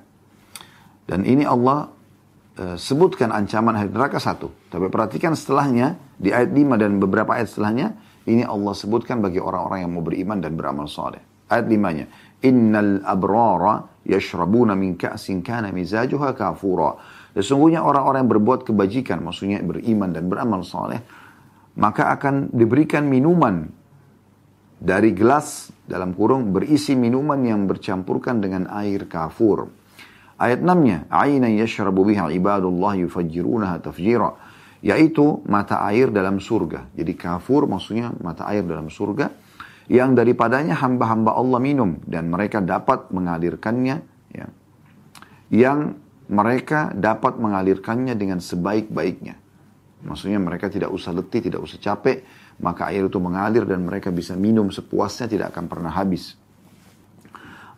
[1.05, 1.85] Dan ini Allah
[2.57, 4.73] uh, sebutkan ancaman api neraka satu.
[4.73, 7.93] Tapi perhatikan setelahnya, di ayat 5 dan beberapa ayat setelahnya,
[8.25, 11.21] ini Allah sebutkan bagi orang-orang yang mau beriman dan beramal soleh.
[11.53, 12.07] Ayat 5-nya,
[12.49, 17.21] Innal abrara yashrabuna min ka'sin kana mizajuha kafura.
[17.33, 21.01] Sesungguhnya orang-orang yang berbuat kebajikan, maksudnya beriman dan beramal soleh,
[21.81, 23.65] maka akan diberikan minuman
[24.77, 29.71] dari gelas dalam kurung berisi minuman yang bercampurkan dengan air kafur.
[30.37, 34.31] Ayat 6-nya, "Aina yashrabu biha ibadullah yufajjirunaha tafjira."
[34.83, 36.91] Yaitu mata air dalam surga.
[36.91, 39.31] Jadi kafur maksudnya mata air dalam surga
[39.87, 43.97] yang daripadanya hamba-hamba Allah minum dan mereka dapat mengalirkannya
[44.35, 44.47] ya.
[45.55, 45.95] Yang
[46.33, 49.37] mereka dapat mengalirkannya dengan sebaik-baiknya.
[50.03, 52.25] Maksudnya mereka tidak usah letih, tidak usah capek,
[52.65, 56.35] maka air itu mengalir dan mereka bisa minum sepuasnya tidak akan pernah habis.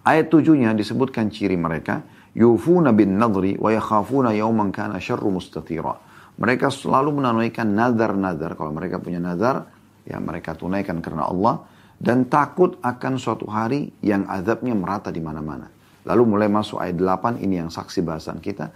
[0.06, 5.98] Ayat tujuhnya disebutkan ciri mereka, yufuna bin nadri wa yakhafuna yawman kana syarru mustatira.
[6.38, 8.54] Mereka selalu menunaikan nazar-nazar.
[8.54, 9.66] Kalau mereka punya nazar,
[10.06, 11.66] ya mereka tunaikan karena Allah
[11.98, 15.73] dan takut akan suatu hari yang azabnya merata di mana-mana.
[16.04, 18.70] Lalu mulai masuk ayat 8 ini yang saksi bahasan kita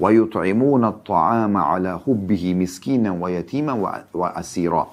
[0.00, 4.88] wa yut'imuna at-ta'ama ala hubbihi miskinan wa yatima wa asira.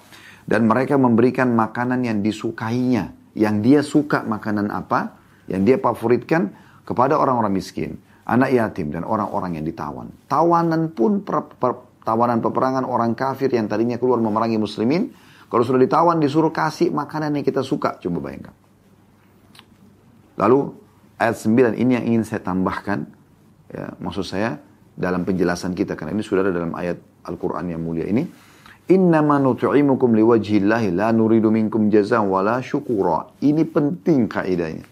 [0.47, 5.15] Dan mereka memberikan makanan yang disukainya, yang dia suka makanan apa,
[5.52, 6.56] yang dia favoritkan
[6.88, 10.08] kepada orang-orang miskin, anak yatim dan orang-orang yang ditawan.
[10.32, 15.12] Tawanan pun per, per, tawanan peperangan orang kafir yang tadinya keluar memerangi muslimin,
[15.52, 18.56] kalau sudah ditawan disuruh kasih makanan yang kita suka, coba bayangkan.
[20.39, 20.87] Lalu
[21.17, 23.10] ayat 9 ini yang ingin saya tambahkan,
[23.73, 24.62] ya, maksud saya
[24.97, 28.25] dalam penjelasan kita karena ini sudah ada dalam ayat Al-Qur'an yang mulia ini.
[28.88, 33.36] Innama nut'imukum liwajhillahi la nuridu minkum jazaa wala syukura.
[33.43, 34.88] Ini penting kaidahnya.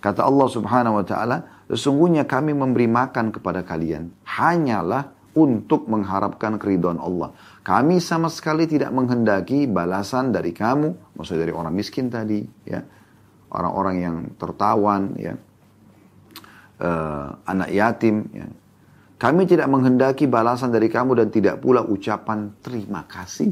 [0.00, 6.96] Kata Allah Subhanahu wa taala, sesungguhnya kami memberi makan kepada kalian hanyalah untuk mengharapkan keridhaan
[6.96, 7.34] Allah.
[7.62, 12.80] Kami sama sekali tidak menghendaki balasan dari kamu, maksudnya dari orang miskin tadi, ya,
[13.52, 15.36] orang-orang yang tertawan, ya,
[16.82, 18.46] uh, anak yatim, ya,
[19.18, 23.50] kami tidak menghendaki balasan dari kamu dan tidak pula ucapan terima kasih.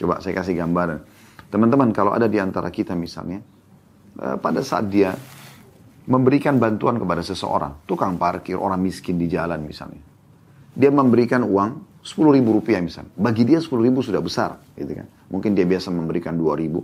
[0.00, 0.98] Coba saya kasih gambaran.
[1.52, 3.44] Teman-teman kalau ada di antara kita misalnya,
[4.18, 5.14] eh, pada saat dia
[6.08, 10.00] memberikan bantuan kepada seseorang, tukang parkir, orang miskin di jalan misalnya.
[10.74, 13.12] Dia memberikan uang 10 ribu rupiah misalnya.
[13.14, 14.58] Bagi dia 10 ribu sudah besar.
[14.74, 15.06] Gitu kan.
[15.30, 16.82] Mungkin dia biasa memberikan 2 ribu.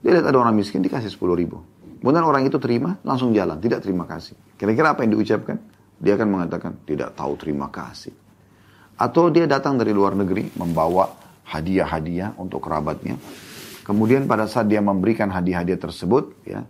[0.00, 1.60] Dia lihat ada orang miskin dikasih 10 ribu.
[2.04, 3.56] Kemudian orang itu terima, langsung jalan.
[3.56, 4.36] Tidak terima kasih.
[4.60, 5.56] Kira-kira apa yang diucapkan?
[5.96, 8.12] Dia akan mengatakan tidak tahu terima kasih.
[9.00, 11.08] Atau dia datang dari luar negeri membawa
[11.48, 13.16] hadiah-hadiah untuk kerabatnya.
[13.88, 16.68] Kemudian pada saat dia memberikan hadiah-hadiah tersebut, ya,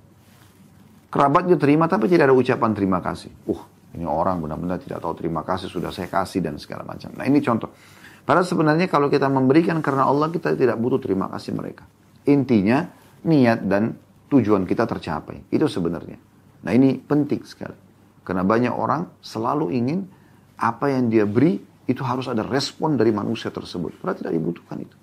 [1.10, 3.34] kerabatnya terima tapi tidak ada ucapan terima kasih.
[3.50, 3.62] Uh,
[3.98, 7.10] ini orang benar-benar tidak tahu terima kasih sudah saya kasih dan segala macam.
[7.10, 7.74] Nah ini contoh.
[8.22, 11.90] Padahal sebenarnya kalau kita memberikan karena Allah kita tidak butuh terima kasih mereka.
[12.22, 12.86] Intinya
[13.26, 13.98] niat dan
[14.32, 15.48] tujuan kita tercapai.
[15.52, 16.16] Itu sebenarnya.
[16.64, 17.76] Nah ini penting sekali.
[18.24, 20.00] Karena banyak orang selalu ingin
[20.56, 24.00] apa yang dia beri itu harus ada respon dari manusia tersebut.
[24.00, 24.96] Padahal tidak dibutuhkan itu.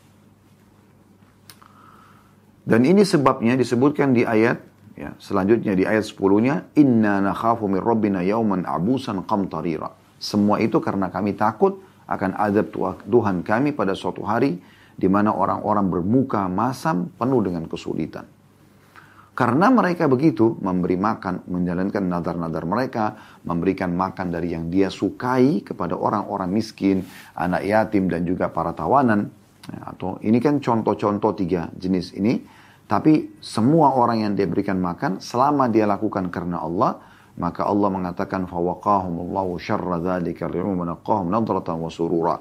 [2.66, 4.58] Dan ini sebabnya disebutkan di ayat
[4.98, 9.94] ya, selanjutnya di ayat 10-nya inna nakhafu min rabbina yauman abusan qamtarira.
[10.22, 12.74] Semua itu karena kami takut akan azab
[13.10, 14.62] Tuhan kami pada suatu hari
[14.98, 18.30] di mana orang-orang bermuka masam penuh dengan kesulitan.
[19.32, 23.16] Karena mereka begitu memberi makan, menjalankan nadar-nadar mereka,
[23.48, 27.08] memberikan makan dari yang dia sukai kepada orang-orang miskin,
[27.40, 29.32] anak yatim dan juga para tawanan.
[29.72, 32.44] Ya, atau ini kan contoh-contoh tiga jenis ini.
[32.92, 37.00] Tapi semua orang yang dia berikan makan, selama dia lakukan karena Allah,
[37.40, 42.36] maka Allah mengatakan fawaqahumullahu syarra dzalika li'umanaqahum nadratan wa surura.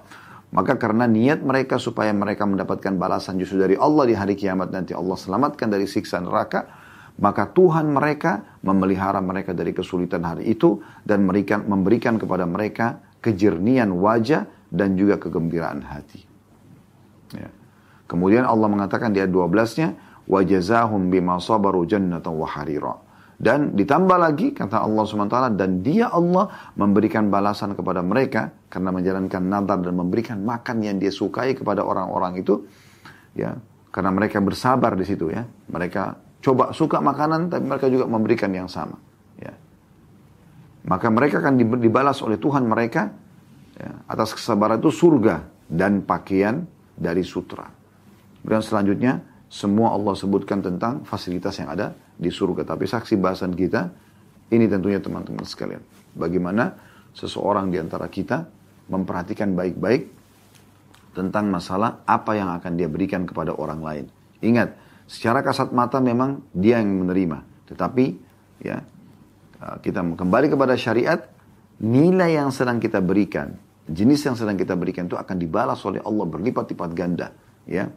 [0.51, 4.91] Maka karena niat mereka supaya mereka mendapatkan balasan justru dari Allah di hari kiamat nanti
[4.91, 6.67] Allah selamatkan dari siksa neraka,
[7.21, 14.49] maka Tuhan mereka memelihara mereka dari kesulitan hari itu dan memberikan, kepada mereka kejernian wajah
[14.73, 16.25] dan juga kegembiraan hati.
[17.37, 17.53] Ya.
[18.09, 19.89] Kemudian Allah mengatakan di ayat 12-nya,
[20.27, 22.95] wajazahum bima sabaru jannatan wa harira.
[23.41, 29.41] Dan ditambah lagi kata Allah SWT dan dia Allah memberikan balasan kepada mereka karena menjalankan
[29.41, 32.69] nazar dan memberikan makan yang dia sukai kepada orang-orang itu
[33.33, 33.57] ya
[33.89, 38.69] karena mereka bersabar di situ ya mereka coba suka makanan tapi mereka juga memberikan yang
[38.69, 38.97] sama
[39.41, 39.53] ya
[40.89, 43.13] maka mereka akan dibalas oleh Tuhan mereka
[43.77, 46.65] ya, atas kesabaran itu surga dan pakaian
[46.97, 47.69] dari sutra
[48.41, 52.63] dan selanjutnya semua Allah sebutkan tentang fasilitas yang ada di surga.
[52.63, 53.91] Tapi saksi bahasan kita,
[54.55, 55.83] ini tentunya teman-teman sekalian.
[56.15, 56.79] Bagaimana
[57.13, 58.47] seseorang di antara kita
[58.87, 60.07] memperhatikan baik-baik
[61.11, 64.05] tentang masalah apa yang akan dia berikan kepada orang lain.
[64.39, 64.79] Ingat,
[65.11, 67.43] secara kasat mata memang dia yang menerima.
[67.67, 68.05] Tetapi
[68.63, 68.79] ya
[69.83, 71.27] kita kembali kepada syariat,
[71.83, 73.59] nilai yang sedang kita berikan,
[73.91, 77.35] jenis yang sedang kita berikan itu akan dibalas oleh Allah berlipat-lipat ganda.
[77.67, 77.91] Ya,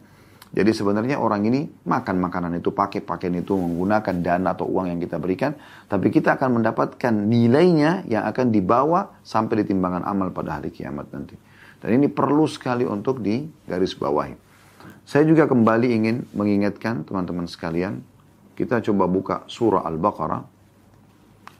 [0.54, 5.00] jadi sebenarnya orang ini makan makanan itu, pakai pakaian itu, menggunakan dana atau uang yang
[5.02, 5.58] kita berikan.
[5.90, 11.10] Tapi kita akan mendapatkan nilainya yang akan dibawa sampai di timbangan amal pada hari kiamat
[11.10, 11.34] nanti.
[11.82, 14.43] Dan ini perlu sekali untuk digaris bawahi.
[15.04, 18.00] Saya juga kembali ingin mengingatkan teman-teman sekalian.
[18.54, 20.42] Kita coba buka surah Al-Baqarah.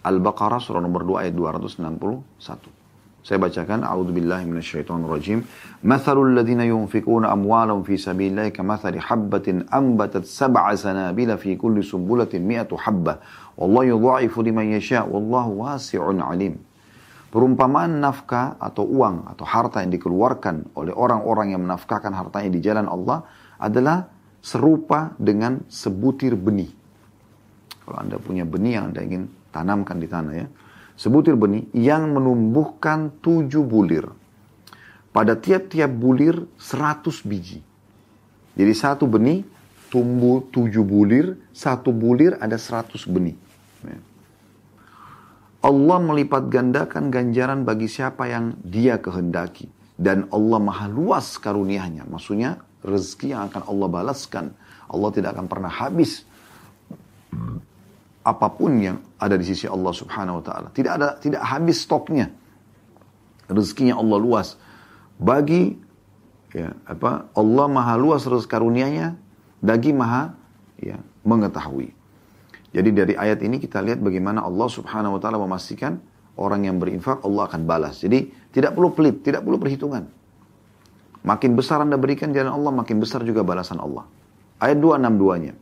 [0.04, 2.84] Al-Baqarah surah nomor 2 ayat 261.
[3.24, 5.48] Saya bacakan A'udzubillahi minasyaitonirrajim.
[5.80, 12.76] Mathalul ladzina yunfikuna amwalahum fi sabilillahi kamathali habbatin ambatat sab'a sanabila fi kulli sumbulatin mi'atu
[12.76, 13.24] habbah.
[13.56, 16.60] Wallahu yudha'ifu liman yasha' wallahu wasi'un alim.
[17.34, 22.86] Perumpamaan nafkah atau uang atau harta yang dikeluarkan oleh orang-orang yang menafkahkan hartanya di jalan
[22.86, 23.26] Allah
[23.58, 24.06] adalah
[24.38, 26.70] serupa dengan sebutir benih.
[27.82, 30.46] Kalau Anda punya benih yang Anda ingin tanamkan di tanah ya
[30.94, 34.06] sebutir benih yang menumbuhkan tujuh bulir.
[35.14, 37.62] Pada tiap-tiap bulir seratus biji.
[38.54, 39.46] Jadi satu benih
[39.90, 43.38] tumbuh tujuh bulir, satu bulir ada seratus benih.
[45.64, 49.72] Allah melipat gandakan ganjaran bagi siapa yang dia kehendaki.
[49.96, 52.04] Dan Allah maha luas karunianya.
[52.04, 54.52] Maksudnya rezeki yang akan Allah balaskan.
[54.92, 56.28] Allah tidak akan pernah habis
[58.24, 60.68] apa pun yang ada di sisi Allah Subhanahu wa taala.
[60.68, 62.28] Tidak ada tidak habis stoknya.
[63.48, 64.60] Rezekinya Allah luas.
[65.16, 65.80] Bagi
[66.52, 69.16] ya, apa Allah Maha luas rezeki karunia-Nya
[69.64, 70.36] bagi Maha
[70.76, 71.93] ya, mengetahui.
[72.74, 76.02] Jadi dari ayat ini kita lihat bagaimana Allah subhanahu wa ta'ala memastikan
[76.34, 78.02] orang yang berinfak Allah akan balas.
[78.02, 80.10] Jadi tidak perlu pelit, tidak perlu perhitungan.
[81.22, 84.04] Makin besar anda berikan jalan Allah, makin besar juga balasan Allah.
[84.58, 85.54] Ayat 262-nya.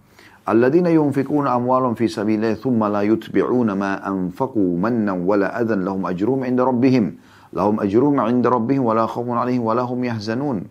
[0.43, 6.43] Alladzina yunfikuna amwalum fi sabilillah thumma la yutbi'una ma anfaku mannan wala adan lahum ajrum
[6.43, 7.15] 'inda rabbihim.
[7.55, 10.67] Lahum ajrum 'inda rabbihim wala خوف عليهم wala hum yahzanun.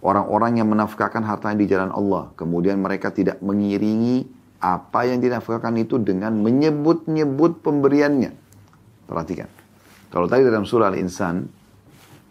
[0.00, 4.24] Orang-orang yang menafkahkan hartanya di jalan Allah, kemudian mereka tidak mengiringi
[4.60, 8.32] apa yang dinafkahkan itu dengan menyebut-nyebut pemberiannya.
[9.06, 9.48] Perhatikan.
[10.10, 11.46] Kalau tadi dalam surah Al-Insan,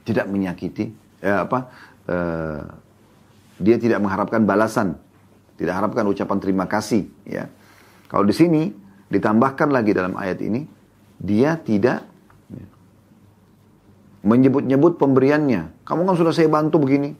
[0.06, 0.90] tidak menyakiti,
[1.22, 1.60] ya apa,
[2.10, 2.62] uh,
[3.62, 5.00] dia tidak mengharapkan balasan
[5.56, 7.08] tidak harapkan ucapan terima kasih.
[7.24, 7.48] Ya.
[8.12, 8.76] Kalau di sini
[9.08, 10.68] ditambahkan lagi dalam ayat ini,
[11.20, 12.04] dia tidak
[14.26, 15.88] menyebut-nyebut pemberiannya.
[15.88, 17.16] Kamu kan sudah saya bantu begini.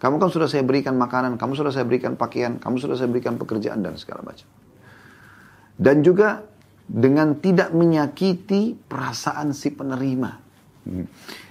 [0.00, 3.36] Kamu kan sudah saya berikan makanan, kamu sudah saya berikan pakaian, kamu sudah saya berikan
[3.36, 4.48] pekerjaan dan segala macam.
[5.76, 6.40] Dan juga
[6.88, 10.30] dengan tidak menyakiti perasaan si penerima.
[10.88, 11.04] Hmm.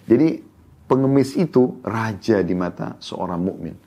[0.09, 0.41] Jadi
[0.89, 3.77] pengemis itu raja di mata seorang mukmin.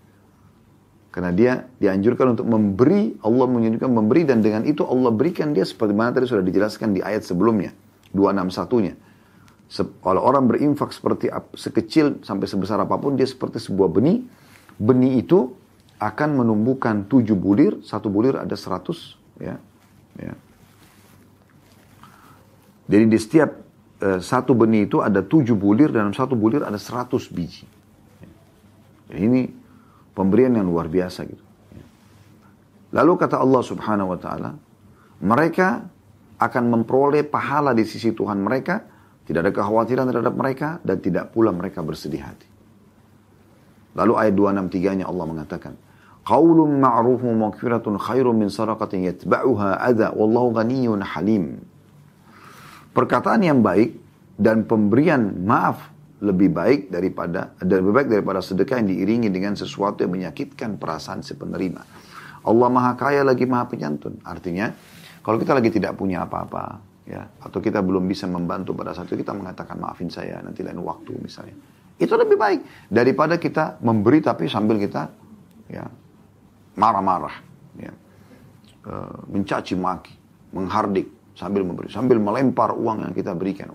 [1.12, 5.92] Karena dia dianjurkan untuk memberi, Allah menunjukkan memberi dan dengan itu Allah berikan dia seperti
[5.92, 7.74] mana tadi sudah dijelaskan di ayat sebelumnya,
[8.16, 8.94] 261-nya.
[10.00, 14.24] Kalau orang berinfak seperti sekecil sampai sebesar apa pun, dia seperti sebuah benih.
[14.78, 15.52] Benih itu
[15.98, 19.16] akan menumbuhkan tujuh bulir, satu bulir ada seratus.
[19.40, 19.58] Ya,
[20.18, 20.34] ya.
[22.90, 23.50] Jadi di setiap
[24.02, 27.64] uh, satu benih itu ada tujuh bulir, dan satu bulir ada seratus biji.
[29.08, 29.42] Jadi ini
[30.12, 31.44] Pemberian yang luar biasa gitu.
[32.92, 34.50] Lalu kata Allah subhanahu wa ta'ala,
[35.24, 35.88] mereka
[36.36, 38.84] akan memperoleh pahala di sisi Tuhan mereka,
[39.24, 42.44] tidak ada kekhawatiran terhadap mereka, dan tidak pula mereka bersedih hati.
[43.92, 45.74] Lalu ayat 263-nya Allah mengatakan,
[46.22, 51.60] Qaulun ma'rufun maghfiratun khairun min sadaqatin yatba'uha adha wallahu ghaniyyun halim.
[52.94, 53.98] Perkataan yang baik
[54.38, 55.90] dan pemberian maaf
[56.22, 61.34] lebih baik daripada lebih baik daripada sedekah yang diiringi dengan sesuatu yang menyakitkan perasaan si
[61.34, 61.82] penerima.
[62.46, 64.22] Allah Maha Kaya lagi Maha Penyantun.
[64.22, 64.70] Artinya,
[65.22, 69.22] kalau kita lagi tidak punya apa-apa, ya, atau kita belum bisa membantu pada saat itu
[69.22, 71.54] kita mengatakan maafin saya nanti lain waktu misalnya.
[72.02, 75.06] Itu lebih baik daripada kita memberi tapi sambil kita
[75.70, 75.86] ya
[76.74, 77.36] marah-marah,
[77.78, 77.92] ya.
[79.30, 80.10] Mencaci maki,
[80.50, 81.06] menghardik
[81.38, 83.70] sambil memberi, sambil melempar uang yang kita berikan.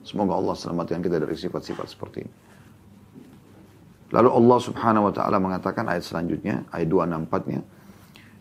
[0.00, 2.32] Semoga Allah selamatkan kita dari sifat-sifat seperti ini.
[4.12, 7.60] Lalu Allah subhanahu wa ta'ala mengatakan ayat selanjutnya, ayat 264-nya.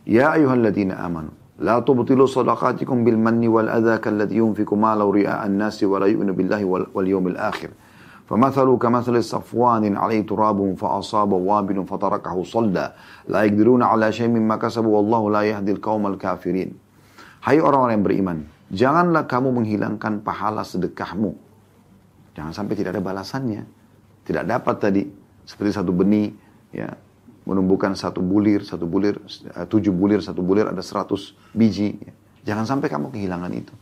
[0.07, 1.31] Ya ayuhalladzina amanu.
[1.61, 6.33] La tubtilu sadaqatikum bil manni wal adha kalladhi yunfiku malau ri'a an-nasi wa la yu'minu
[6.33, 7.71] billahi wal yawmil akhir.
[8.30, 12.86] فمثلوا كمثل صفوان عليه تراب فأصاب وابل فتركه صلدا
[13.30, 16.70] لا يقدرون على شيء مما كسبوا والله لا يهدي القوم الكافرين
[17.46, 18.38] Hai orang-orang yang beriman,
[18.74, 21.46] janganlah kamu menghilangkan pahala sedekahmu
[22.36, 23.64] Jangan sampai tidak ada balasannya.
[24.28, 25.02] Tidak dapat tadi
[25.48, 26.28] seperti satu benih
[26.74, 26.92] ya
[27.48, 29.16] menumbuhkan satu bulir, satu bulir,
[29.56, 31.96] eh, tujuh bulir, satu bulir ada seratus biji.
[31.96, 32.12] Ya.
[32.52, 33.72] Jangan sampai kamu kehilangan itu.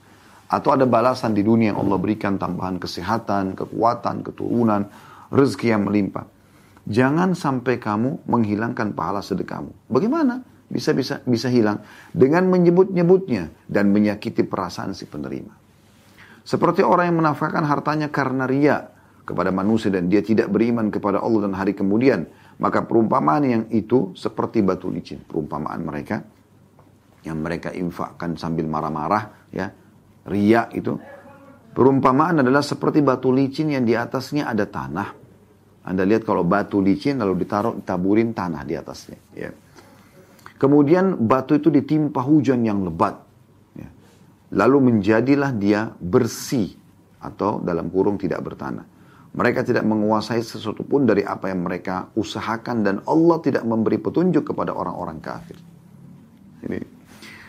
[0.49, 4.89] Atau ada balasan di dunia yang Allah berikan tambahan kesehatan, kekuatan, keturunan,
[5.29, 6.25] rezeki yang melimpah.
[6.89, 9.93] Jangan sampai kamu menghilangkan pahala sedekahmu.
[9.93, 10.41] Bagaimana?
[10.69, 11.81] Bisa bisa bisa hilang
[12.13, 15.53] dengan menyebut-nyebutnya dan menyakiti perasaan si penerima.
[16.45, 18.89] Seperti orang yang menafkahkan hartanya karena ria
[19.21, 22.25] kepada manusia dan dia tidak beriman kepada Allah dan hari kemudian.
[22.57, 25.21] Maka perumpamaan yang itu seperti batu licin.
[25.21, 26.25] Perumpamaan mereka
[27.21, 29.69] yang mereka infakkan sambil marah-marah ya.
[30.29, 30.93] Ria itu.
[31.73, 35.09] Perumpamaan adalah seperti batu licin yang di atasnya ada tanah.
[35.89, 39.17] Anda lihat kalau batu licin lalu ditaruh taburin tanah di atasnya.
[39.33, 39.49] Ya.
[40.59, 43.29] Kemudian batu itu ditimpa hujan yang lebat
[44.53, 46.73] lalu menjadilah dia bersih
[47.21, 48.85] atau dalam kurung tidak bertanah.
[49.29, 54.41] Mereka tidak menguasai sesuatu pun dari apa yang mereka usahakan dan Allah tidak memberi petunjuk
[54.41, 55.57] kepada orang-orang kafir.
[56.65, 56.98] Ini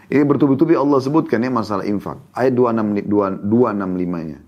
[0.10, 2.21] ini bertubi-tubi Allah sebutkan ya masalah infak.
[2.38, 4.45] Ayat 265-nya.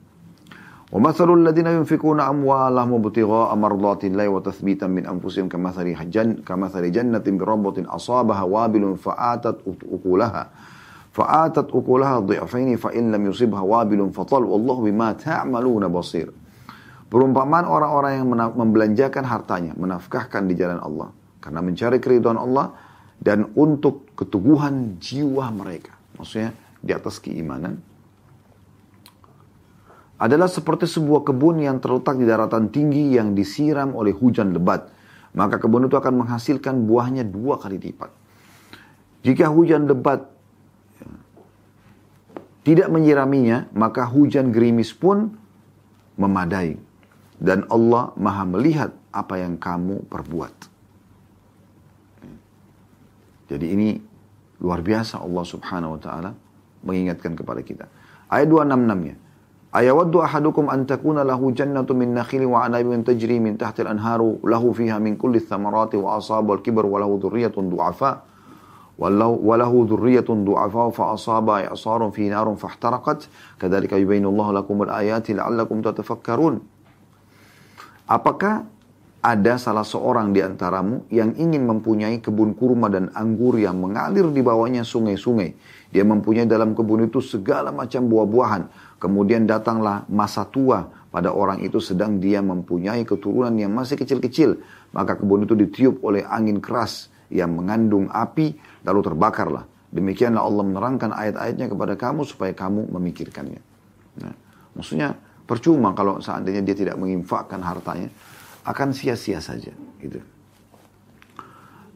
[0.88, 7.78] ومثل الذين ينفقون أموالهم ابتغاء مرضات الله وتثبيتا من أنفسهم كمثل جن كمثل جنة بربة
[7.92, 10.44] أصابها وابل فآتت أكلها
[11.12, 16.30] فآتت أكلها ضعفين فإن لم يصبها وابل فطل والله بما تعملون بصير
[17.08, 21.08] Perumpamaan orang-orang yang membelanjakan hartanya, menafkahkan di jalan Allah.
[21.40, 22.76] Karena mencari keriduan Allah
[23.23, 25.95] dan untuk keteguhan jiwa mereka.
[26.19, 26.51] Maksudnya
[26.83, 27.79] di atas keimanan.
[30.19, 34.91] Adalah seperti sebuah kebun yang terletak di daratan tinggi yang disiram oleh hujan lebat.
[35.35, 38.11] Maka kebun itu akan menghasilkan buahnya dua kali lipat.
[39.23, 40.27] Jika hujan lebat
[42.63, 45.35] tidak menyiraminya, maka hujan gerimis pun
[46.19, 46.79] memadai.
[47.43, 50.72] Dan Allah maha melihat apa yang kamu perbuat.
[53.53, 53.89] Jadi ini
[54.65, 56.31] luar biasa Allah subhanahu wa ta'ala
[56.89, 57.85] mengingatkan kepada kita.
[58.33, 59.15] Ayat 266-nya.
[59.73, 64.73] Ayawaddu ahadukum an takuna lahu jannatu min nakhili wa anabin tajri min tahtil anharu lahu
[64.77, 68.21] fiha min kulli thamarati wa asaba al-kibar wa lahu dhurriyatun du'afa
[69.01, 69.09] wa
[69.57, 75.81] lahu dhurriyatun du'afa fa asaba i'sarun fi narun fahtaraqat kadalika yubayyinu Allah lakum al-ayati la'allakum
[75.81, 76.61] tatafakkarun
[78.13, 78.69] Apakah
[79.23, 84.43] ada salah seorang di antaramu yang ingin mempunyai kebun kurma dan anggur yang mengalir di
[84.43, 85.55] bawahnya sungai-sungai.
[85.95, 88.63] Dia mempunyai dalam kebun itu segala macam buah-buahan.
[88.99, 94.59] Kemudian datanglah masa tua pada orang itu sedang dia mempunyai keturunan yang masih kecil-kecil.
[94.91, 99.71] Maka kebun itu ditiup oleh angin keras yang mengandung api lalu terbakarlah.
[99.95, 103.61] Demikianlah Allah menerangkan ayat-ayatnya kepada kamu supaya kamu memikirkannya.
[104.19, 104.35] Nah,
[104.75, 105.15] maksudnya
[105.47, 108.09] percuma kalau seandainya dia tidak menginfakkan hartanya,
[108.63, 109.75] akan sia-sia saja.
[109.99, 110.23] Gitu.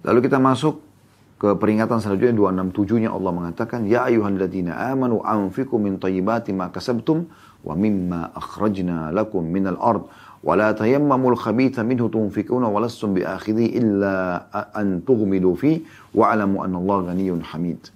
[0.07, 0.83] Lalu kita masuk
[1.37, 7.29] ke peringatan selanjutnya 267-nya Allah mengatakan ya ayuhan ladina amanu anfiqu min tayyibati ma kasabtum
[7.61, 10.09] wa mimma akhrajna lakum minal ard
[10.41, 15.85] wa la tayammamul khabitha minhu tunfiquna wa lastum biakhidhi illa an tughmidu fi
[16.17, 17.93] wa alamu anna Allah ghaniyyun hamid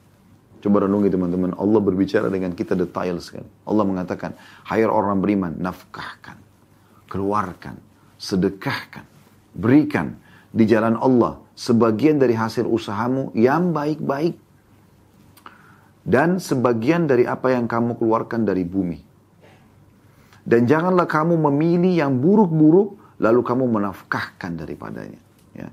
[0.61, 3.49] Coba renungi teman-teman, Allah berbicara dengan kita detail sekali.
[3.64, 4.37] Allah mengatakan,
[4.68, 6.37] hire orang beriman, nafkahkan,
[7.09, 7.81] keluarkan,
[8.21, 9.09] sedekahkan,
[9.57, 10.21] berikan
[10.53, 14.37] di jalan Allah sebagian dari hasil usahamu yang baik-baik
[16.05, 19.01] dan sebagian dari apa yang kamu keluarkan dari bumi.
[20.45, 25.21] Dan janganlah kamu memilih yang buruk-buruk lalu kamu menafkahkan daripadanya.
[25.53, 25.68] Ya.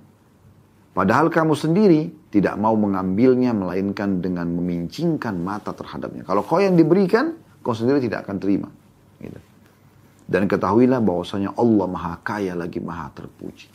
[0.92, 6.28] Padahal kamu sendiri tidak mau mengambilnya melainkan dengan memincingkan mata terhadapnya.
[6.28, 8.70] Kalau kau yang diberikan, kau sendiri tidak akan terima.
[9.24, 9.47] Gitu.
[10.28, 13.72] Dan ketahuilah bahwasanya Allah maha kaya lagi maha terpuji.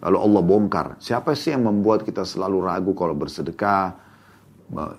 [0.00, 0.86] Lalu Allah bongkar.
[1.04, 3.92] Siapa sih yang membuat kita selalu ragu kalau bersedekah,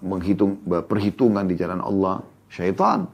[0.06, 2.22] menghitung perhitungan di jalan Allah?
[2.46, 3.10] Syaitan.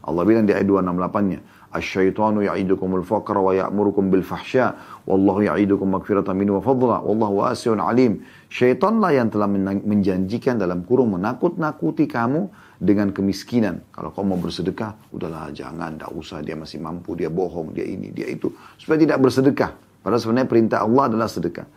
[0.00, 1.38] Allah bilang di ayat 268-nya,
[1.70, 4.74] Asyaitanu ya'idukumul faqra wa ya'murukum bil fahsya
[5.06, 8.26] wallahu ya'idukum magfiratan minhu wa fadla wallahu wasi'un alim.
[8.50, 9.46] Syaitanlah yang telah
[9.86, 12.50] menjanjikan dalam kurung menakut-nakuti kamu
[12.82, 13.86] dengan kemiskinan.
[13.94, 18.10] Kalau kau mau bersedekah, udahlah jangan, tidak usah, dia masih mampu, dia bohong, dia ini,
[18.10, 18.50] dia itu.
[18.74, 19.70] Supaya tidak bersedekah.
[20.02, 21.70] Padahal sebenarnya perintah Allah adalah sedekah.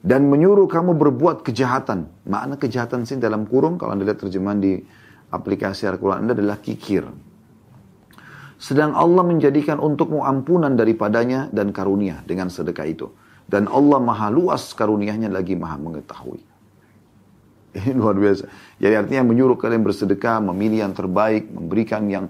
[0.00, 2.08] Dan menyuruh kamu berbuat kejahatan.
[2.24, 4.80] Makna kejahatan sih dalam kurung, kalau anda lihat terjemahan di
[5.28, 7.27] aplikasi Al-Quran anda adalah kikir
[8.58, 13.06] sedang Allah menjadikan untukmu ampunan daripadanya dan karunia dengan sedekah itu.
[13.48, 16.42] Dan Allah maha luas karunianya lagi maha mengetahui.
[17.78, 18.44] Ini luar biasa.
[18.76, 22.26] Jadi artinya menyuruh kalian bersedekah, memilih yang terbaik, memberikan yang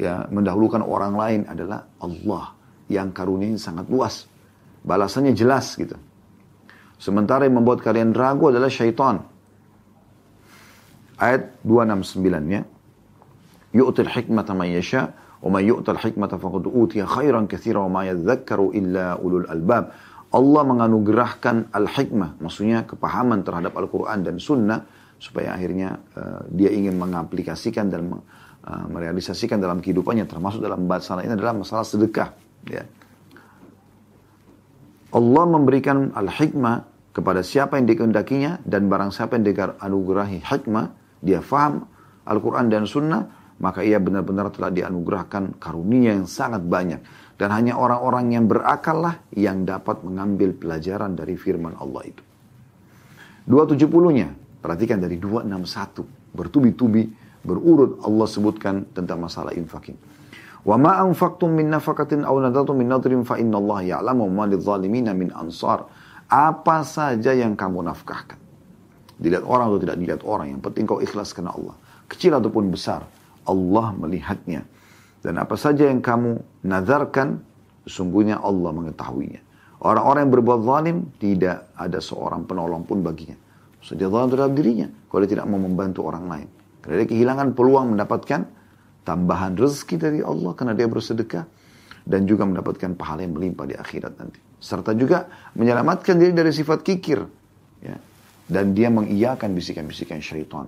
[0.00, 2.56] ya mendahulukan orang lain adalah Allah
[2.88, 4.30] yang karunianya sangat luas.
[4.86, 5.98] Balasannya jelas gitu.
[6.96, 9.26] Sementara yang membuat kalian ragu adalah syaitan.
[11.18, 12.62] Ayat 269 ya.
[13.74, 15.10] Yu'til hikmata man yasha'
[15.41, 19.85] وَمَنْ يُؤْتَ الْحِكْمَةَ فَقَدْ أُوتِيَ خَيْرًا كَثِيرًا وَمَا يَذَّكَّرُ إِلَّا أُولُو الْأَلْبَابِ
[20.27, 24.83] Allah menganugerahkan al-hikmah, maksudnya kepahaman terhadap Al-Quran dan Sunnah,
[25.15, 31.31] supaya akhirnya uh, dia ingin mengaplikasikan dan uh, merealisasikan dalam kehidupannya, termasuk dalam masalah ini
[31.31, 32.35] adalah masalah sedekah.
[32.67, 32.83] Ya.
[35.15, 36.83] Allah memberikan al-hikmah
[37.15, 40.91] kepada siapa yang dikehendakinya dan barang siapa yang dianugerahi hikmah,
[41.23, 41.87] dia faham
[42.27, 43.31] Al-Quran dan Sunnah,
[43.62, 46.98] maka ia benar-benar telah dianugerahkan karunia yang sangat banyak.
[47.38, 52.22] Dan hanya orang-orang yang berakal lah yang dapat mengambil pelajaran dari firman Allah itu.
[53.46, 54.28] 270-nya,
[54.62, 57.10] perhatikan dari 261, bertubi-tubi,
[57.42, 59.98] berurut Allah sebutkan tentang masalah infakin.
[60.62, 65.90] Wa ma anfaqtum min nafaqatin aw nadartum min nadrin fa inna Allah ya'lamu ma ansar.
[66.30, 68.38] Apa saja yang kamu nafkahkan.
[69.18, 71.74] Dilihat orang atau tidak dilihat orang, yang penting kau ikhlas karena Allah.
[72.06, 73.02] Kecil ataupun besar,
[73.46, 74.66] Allah melihatnya.
[75.22, 77.38] Dan apa saja yang kamu nazarkan,
[77.86, 79.40] sesungguhnya Allah mengetahuinya.
[79.82, 83.38] Orang-orang yang berbuat zalim, tidak ada seorang penolong pun baginya.
[83.82, 86.48] Saja zalim terhadap dirinya, kalau dia tidak mau membantu orang lain.
[86.82, 88.40] Karena dia kehilangan peluang mendapatkan
[89.06, 91.46] tambahan rezeki dari Allah karena dia bersedekah.
[92.02, 94.42] Dan juga mendapatkan pahala yang melimpah di akhirat nanti.
[94.58, 97.22] Serta juga menyelamatkan diri dari sifat kikir.
[97.78, 97.94] Ya.
[98.50, 100.66] Dan dia mengiyakan bisikan-bisikan syaitan.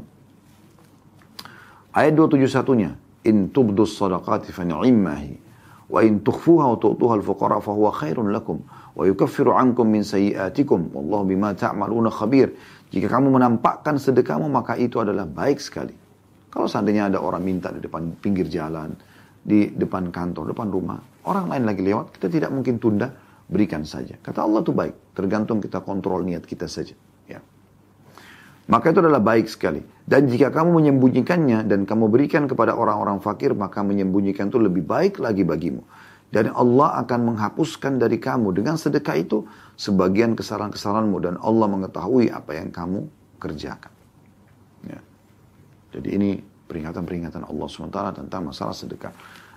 [1.94, 2.90] Ayat 271-nya,
[3.22, 5.38] in tubdus sadaqati fa ni'mahi
[5.86, 8.66] wa in tukhfuha wa tu'tuha al-fuqara fa huwa khairun lakum
[8.98, 12.50] wa yukaffiru ankum min sayyi'atikum wallahu bima ta'maluna khabir.
[12.90, 15.94] Jika kamu menampakkan sedekahmu maka itu adalah baik sekali.
[16.50, 18.90] Kalau seandainya ada orang minta di depan pinggir jalan,
[19.38, 20.98] di depan kantor, depan rumah,
[21.30, 23.06] orang lain lagi lewat, kita tidak mungkin tunda,
[23.46, 24.18] berikan saja.
[24.18, 26.98] Kata Allah itu baik, tergantung kita kontrol niat kita saja.
[28.64, 29.84] Maka itu adalah baik sekali.
[30.04, 35.20] Dan jika kamu menyembunyikannya dan kamu berikan kepada orang-orang fakir, maka menyembunyikan itu lebih baik
[35.20, 35.84] lagi bagimu.
[36.32, 39.44] Dan Allah akan menghapuskan dari kamu dengan sedekah itu
[39.76, 41.16] sebagian kesalahan-kesalahanmu.
[41.20, 43.04] Dan Allah mengetahui apa yang kamu
[43.36, 43.92] kerjakan.
[44.88, 45.00] Ya.
[45.92, 49.12] Jadi ini peringatan-peringatan Allah SWT tentang masalah sedekah.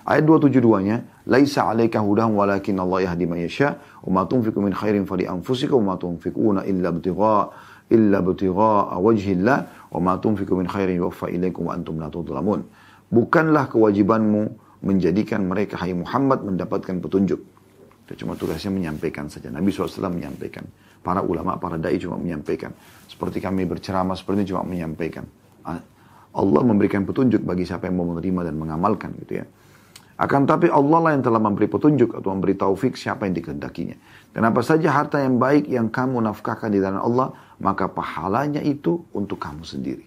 [0.08, 3.76] Ayat 272-nya, "Laisa 'alaika hudahum walakin Allah yahdi man yasha,
[4.08, 10.00] wa ma min khairin fali anfusikum wa ma tunfiquna illa ibtigha' illa butigha wajhillah wa
[10.04, 12.64] ma tunfiqu min khairin yuwaffa ilaikum wa antum la tudlamun.
[13.08, 14.42] Bukanlah kewajibanmu
[14.84, 17.40] menjadikan mereka hai Muhammad mendapatkan petunjuk.
[18.08, 19.48] Itu cuma tugasnya menyampaikan saja.
[19.52, 20.68] Nabi SAW menyampaikan.
[21.04, 22.76] Para ulama, para dai cuma menyampaikan.
[23.08, 25.24] Seperti kami berceramah seperti ini cuma menyampaikan.
[26.38, 29.46] Allah memberikan petunjuk bagi siapa yang mau menerima dan mengamalkan gitu ya.
[30.18, 33.94] Akan tapi Allah lah yang telah memberi petunjuk atau memberi taufik siapa yang dikehendakinya.
[34.34, 39.06] Dan apa saja harta yang baik yang kamu nafkahkan di dalam Allah, maka pahalanya itu
[39.14, 40.02] untuk kamu sendiri.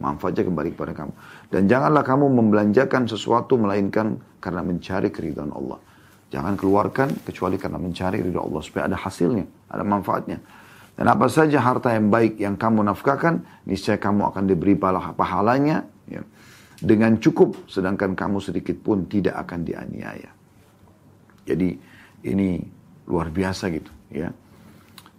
[0.00, 1.12] Manfaatnya kembali kepada kamu.
[1.52, 5.76] Dan janganlah kamu membelanjakan sesuatu melainkan karena mencari keridhaan Allah.
[6.32, 10.40] Jangan keluarkan kecuali karena mencari ridho Allah supaya ada hasilnya, ada manfaatnya.
[10.94, 15.89] Dan apa saja harta yang baik yang kamu nafkahkan, niscaya kamu akan diberi pahalanya.
[16.80, 20.32] Dengan cukup sedangkan kamu sedikit pun tidak akan dianiaya.
[21.44, 21.76] Jadi
[22.24, 22.56] ini
[23.04, 24.32] luar biasa gitu ya.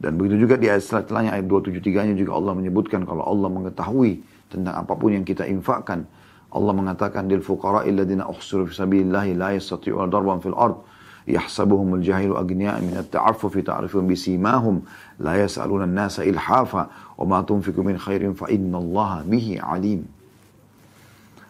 [0.01, 4.73] Dan begitu juga di ayat setelahnya ayat 273-nya juga Allah menyebutkan kalau Allah mengetahui tentang
[4.73, 6.09] apa pun yang kita infakkan.
[6.51, 10.81] Allah mengatakan lil fuqara illadzina uhsiru fi sabilillahi la yastati'una darban fil ard
[11.29, 14.81] agniya min at-ta'affufi ta'rifun bisimahum
[15.21, 16.89] la yas'aluna an-nasa ilhafa
[17.21, 20.01] wa ma tunfiqu min khairin fa innallaha bihi alim.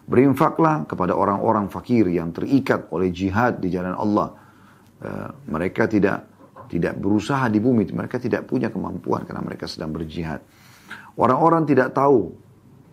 [0.02, 4.34] Berinfaklah kepada orang-orang fakir yang terikat oleh jihad di jalan Allah.
[5.02, 6.26] Uh, mereka tidak
[6.72, 10.40] tidak berusaha di bumi, mereka tidak punya kemampuan karena mereka sedang berjihad.
[11.20, 12.32] Orang-orang tidak tahu,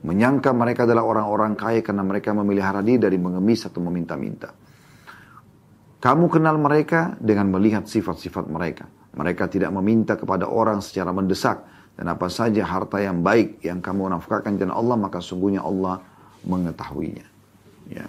[0.04, 4.52] menyangka mereka adalah orang-orang kaya karena mereka memelihara diri dari mengemis atau meminta-minta.
[6.00, 8.88] Kamu kenal mereka dengan melihat sifat-sifat mereka.
[9.16, 11.60] Mereka tidak meminta kepada orang secara mendesak.
[12.00, 16.00] Dan apa saja harta yang baik yang kamu nafkahkan dan Allah, maka sungguhnya Allah
[16.46, 17.28] mengetahuinya.
[17.90, 18.06] Ya.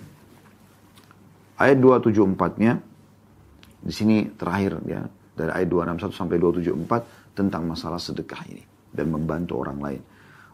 [1.60, 2.80] Ayat 274-nya,
[3.80, 5.04] di sini terakhir ya,
[5.36, 10.02] dari ayat 261 sampai 274 tentang masalah sedekah ini dan membantu orang lain.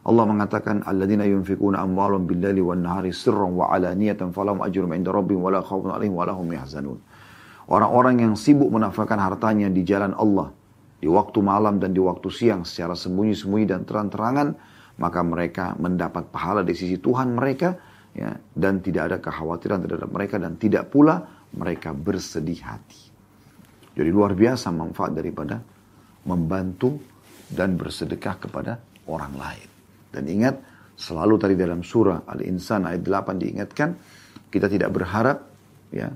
[0.07, 5.51] Allah mengatakan alladzina yunfikuna amwalahum bil-laili wan-nahari sirran wa alaniyatan falahum ajrun 'inda rabbihim wa
[5.51, 6.99] la khaufun 'alaihim wa la hum yahzanun.
[7.67, 10.55] Orang-orang yang sibuk menafkahkan hartanya di jalan Allah,
[11.03, 14.55] di waktu malam dan di waktu siang secara sembunyi-sembunyi dan terang-terangan,
[14.97, 17.73] maka mereka mendapat pahala di sisi Tuhan mereka,
[18.13, 21.21] ya, dan tidak ada kekhawatiran terhadap mereka dan tidak pula
[21.53, 23.01] mereka bersedih hati.
[23.97, 25.57] Jadi luar biasa manfaat daripada
[26.27, 27.01] membantu
[27.49, 28.77] dan bersedekah kepada
[29.09, 29.69] orang lain.
[30.11, 30.55] Dan ingat,
[30.93, 33.89] selalu tadi dalam surah Al-Insan ayat 8 diingatkan,
[34.51, 35.37] kita tidak berharap
[35.89, 36.09] ya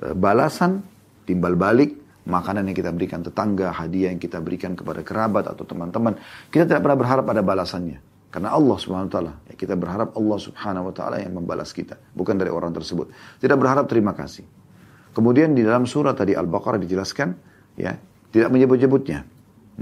[0.00, 0.80] Eh, balasan,
[1.28, 6.18] timbal balik, makanan yang kita berikan tetangga, hadiah yang kita berikan kepada kerabat atau teman-teman.
[6.52, 8.10] Kita tidak pernah berharap ada balasannya.
[8.30, 9.32] Karena Allah subhanahu wa ta'ala.
[9.50, 11.98] Ya, kita berharap Allah subhanahu wa ta'ala yang membalas kita.
[12.14, 13.10] Bukan dari orang tersebut.
[13.42, 14.46] Tidak berharap terima kasih.
[15.10, 17.28] Kemudian di dalam surah tadi Al-Baqarah dijelaskan.
[17.74, 17.98] ya
[18.30, 19.26] Tidak menyebut-nyebutnya.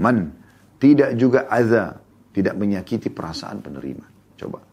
[0.01, 0.33] Man.
[0.81, 2.01] Tidak juga azza.
[2.33, 4.05] Tidak menyakiti perasaan penerima.
[4.33, 4.65] Coba.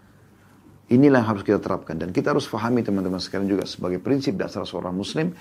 [0.89, 2.01] Inilah yang harus kita terapkan.
[2.01, 5.37] Dan kita harus fahami teman-teman sekalian juga sebagai prinsip dasar seorang muslim.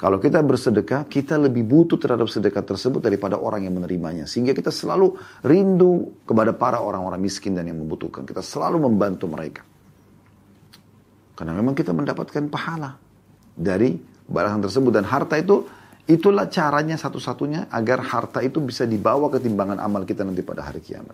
[0.00, 4.24] Kalau kita bersedekah, kita lebih butuh terhadap sedekah tersebut daripada orang yang menerimanya.
[4.24, 5.12] Sehingga kita selalu
[5.44, 8.24] rindu kepada para orang-orang miskin dan yang membutuhkan.
[8.24, 9.60] Kita selalu membantu mereka.
[11.36, 12.96] Karena memang kita mendapatkan pahala
[13.52, 14.88] dari balasan tersebut.
[14.88, 15.68] Dan harta itu,
[16.08, 20.80] itulah caranya satu-satunya agar harta itu bisa dibawa ke timbangan amal kita nanti pada hari
[20.80, 21.12] kiamat.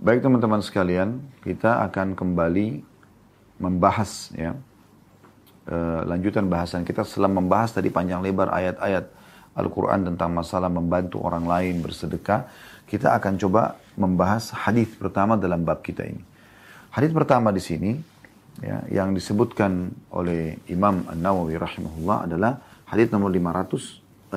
[0.00, 2.80] Baik teman-teman sekalian, kita akan kembali
[3.60, 4.56] membahas ya
[5.64, 9.04] e, lanjutan bahasan kita setelah membahas tadi panjang lebar ayat-ayat
[9.54, 12.50] Al-Quran tentang masalah membantu orang lain bersedekah.
[12.84, 16.20] Kita akan coba membahas hadis pertama dalam bab kita ini.
[16.90, 17.94] Hadis pertama di sini
[18.62, 22.58] ya, yang disebutkan oleh Imam An-Nawawi rahimahullah adalah
[22.90, 24.34] hadis nomor 569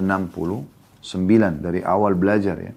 [1.62, 2.74] dari awal belajar ya.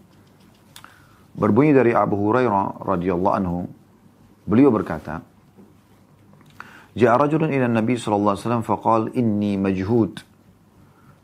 [1.30, 3.70] Berbunyi dari Abu Hurairah radhiyallahu anhu,
[4.44, 5.22] beliau berkata,
[6.96, 10.18] جاء رجل إلى النبي صلى الله عليه وسلم فقال إني مجهود.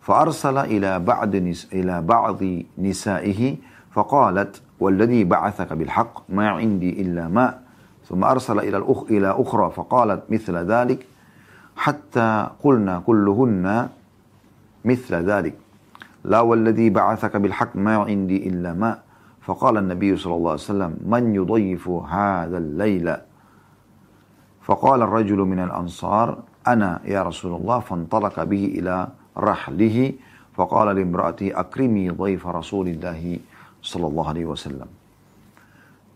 [0.01, 2.39] فأرسل إلى بعض نس إلى بعض
[2.79, 3.57] نسائه
[3.91, 7.62] فقالت والذي بعثك بالحق ما عندي إلا ماء
[8.09, 11.07] ثم أرسل إلى الأخ إلى أخرى فقالت مثل ذلك
[11.77, 13.89] حتى قلنا كلهن
[14.85, 15.55] مثل ذلك.
[16.25, 19.03] لا والذي بعثك بالحق ما عندي إلا ماء
[19.43, 23.17] فقال النبي صلى الله عليه وسلم من يضيف هذا الليل
[24.66, 26.28] فقال الرجل من الأنصار
[26.68, 28.95] أنا يا رسول الله فانطلق به إلى
[29.38, 29.97] رحله
[30.53, 33.22] فقال لامرأته أكرمي ضيف رسول الله
[33.82, 34.89] صلى الله عليه وسلم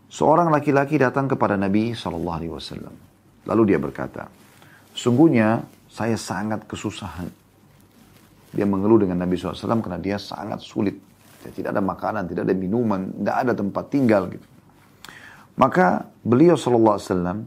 [0.06, 2.94] Seorang laki-laki datang kepada Nabi Shallallahu Alaihi Wasallam.
[3.42, 4.30] Lalu dia berkata,
[4.94, 7.26] sungguhnya saya sangat kesusahan.
[8.54, 10.94] Dia mengeluh dengan Nabi SAW karena dia sangat sulit
[11.46, 14.46] Ya, tidak ada makanan, tidak ada minuman, tidak ada tempat tinggal gitu.
[15.54, 17.38] Maka beliau sallallahu alaihi wasallam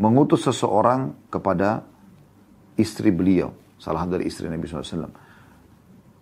[0.00, 1.84] mengutus seseorang kepada
[2.80, 5.12] istri beliau, salah dari istri Nabi SAW.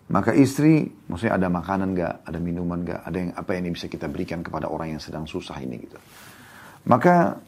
[0.09, 4.11] Maka istri, maksudnya ada makanan gak, ada minuman gak, ada yang apa yang bisa kita
[4.11, 6.01] berikan kepada orang yang sedang susah ini gitu.
[6.89, 7.39] Maka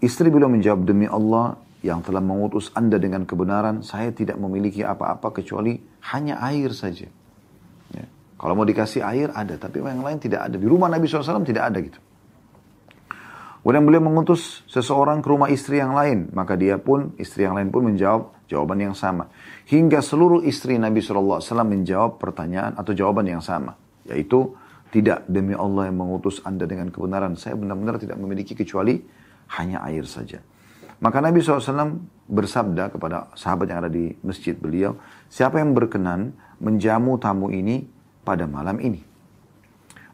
[0.00, 5.34] istri beliau menjawab demi Allah yang telah mengutus anda dengan kebenaran, saya tidak memiliki apa-apa
[5.34, 5.76] kecuali
[6.14, 7.10] hanya air saja.
[8.40, 10.56] Kalau mau dikasih air ada, tapi yang lain tidak ada.
[10.56, 12.00] Di rumah Nabi SAW tidak ada gitu.
[13.60, 16.32] Kemudian beliau mengutus seseorang ke rumah istri yang lain.
[16.32, 19.28] Maka dia pun, istri yang lain pun menjawab jawaban yang sama.
[19.68, 23.76] Hingga seluruh istri Nabi SAW menjawab pertanyaan atau jawaban yang sama.
[24.08, 24.56] Yaitu,
[24.90, 27.36] tidak demi Allah yang mengutus anda dengan kebenaran.
[27.36, 28.98] Saya benar-benar tidak memiliki kecuali
[29.60, 30.40] hanya air saja.
[31.00, 35.00] Maka Nabi SAW bersabda kepada sahabat yang ada di masjid beliau,
[35.32, 37.88] siapa yang berkenan menjamu tamu ini
[38.20, 39.00] pada malam ini.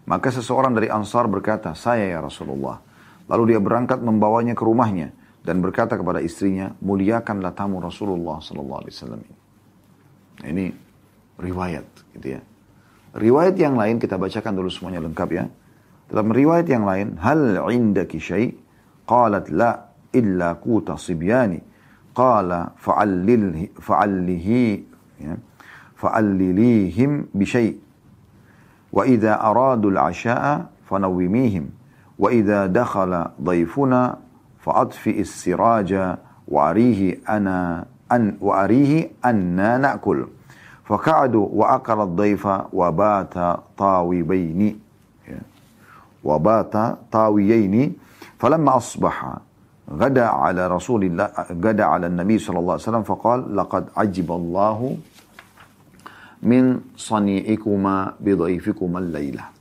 [0.07, 2.86] Maka seseorang dari Ansar berkata, saya ya Rasulullah.
[3.27, 5.11] Lalu dia berangkat membawanya ke rumahnya
[5.43, 9.21] dan berkata kepada istrinya, muliakanlah tamu Rasulullah Sallallahu Alaihi Wasallam.
[10.43, 10.71] Nah, ini
[11.39, 11.87] riwayat
[12.19, 12.41] gitu ya.
[13.17, 15.49] Riwayat yang lain kita bacakan dulu semuanya lengkap ya.
[16.07, 18.55] Dalam riwayat yang lain, hal indaki syai?
[19.07, 21.59] Qalat la illa quta sibyani.
[22.15, 24.71] Qala fa'allihi
[25.19, 25.35] ya.
[25.97, 27.75] Fa'allilihim bi syai.
[28.93, 31.76] Wa idza aradu al-'asha'a fanawwimihim.
[32.17, 34.17] Idza dakhala dhayfuna
[34.65, 36.17] fa'adfi as-siraja
[36.49, 40.33] wa'arihi ana an wa'arihi anna na'kul.
[40.87, 43.35] فقعدوا وأكل الضيف وبات
[43.79, 44.61] طاوبين
[46.25, 46.75] وبات
[47.11, 47.75] طاويين.
[48.39, 49.17] فلما أصبح
[49.91, 51.27] غدا على رسول الله
[51.59, 54.79] غدا على النبي صلى الله عليه وسلم فقال لقد عجب الله
[56.43, 59.56] من صنيعكما بضيفكما الليلة.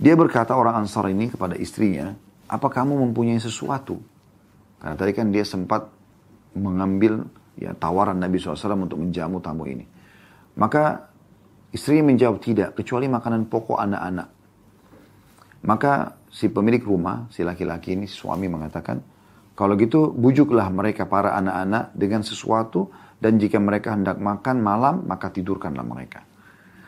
[0.00, 2.16] Dia berkata orang Ansar ini kepada istrinya,
[2.48, 4.00] apa kamu mempunyai sesuatu?
[4.80, 5.92] Karena tadi kan dia sempat
[6.56, 7.28] mengambil
[7.60, 9.84] ya tawaran Nabi SAW untuk menjamu tamu ini.
[10.56, 11.04] Maka
[11.68, 14.28] istrinya menjawab tidak, kecuali makanan pokok anak-anak.
[15.68, 19.04] Maka si pemilik rumah, si laki-laki ini, si suami mengatakan,
[19.52, 22.88] kalau gitu bujuklah mereka para anak-anak dengan sesuatu
[23.20, 26.24] dan jika mereka hendak makan malam, maka tidurkanlah mereka.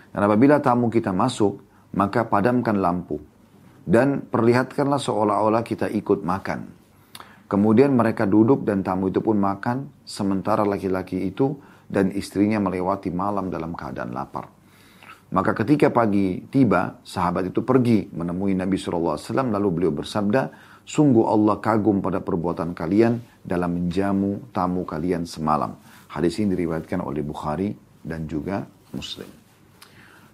[0.09, 3.21] Dan apabila tamu kita masuk, maka padamkan lampu
[3.83, 6.83] dan perlihatkanlah seolah-olah kita ikut makan.
[7.51, 11.53] Kemudian mereka duduk dan tamu itu pun makan, sementara laki-laki itu
[11.85, 14.49] dan istrinya melewati malam dalam keadaan lapar.
[15.33, 19.21] Maka ketika pagi tiba, sahabat itu pergi menemui Nabi SAW
[19.53, 20.49] lalu beliau bersabda,
[20.85, 25.77] sungguh Allah kagum pada perbuatan kalian dalam menjamu tamu kalian semalam.
[26.13, 27.73] Hadis ini diriwayatkan oleh Bukhari
[28.05, 29.42] dan juga Muslim.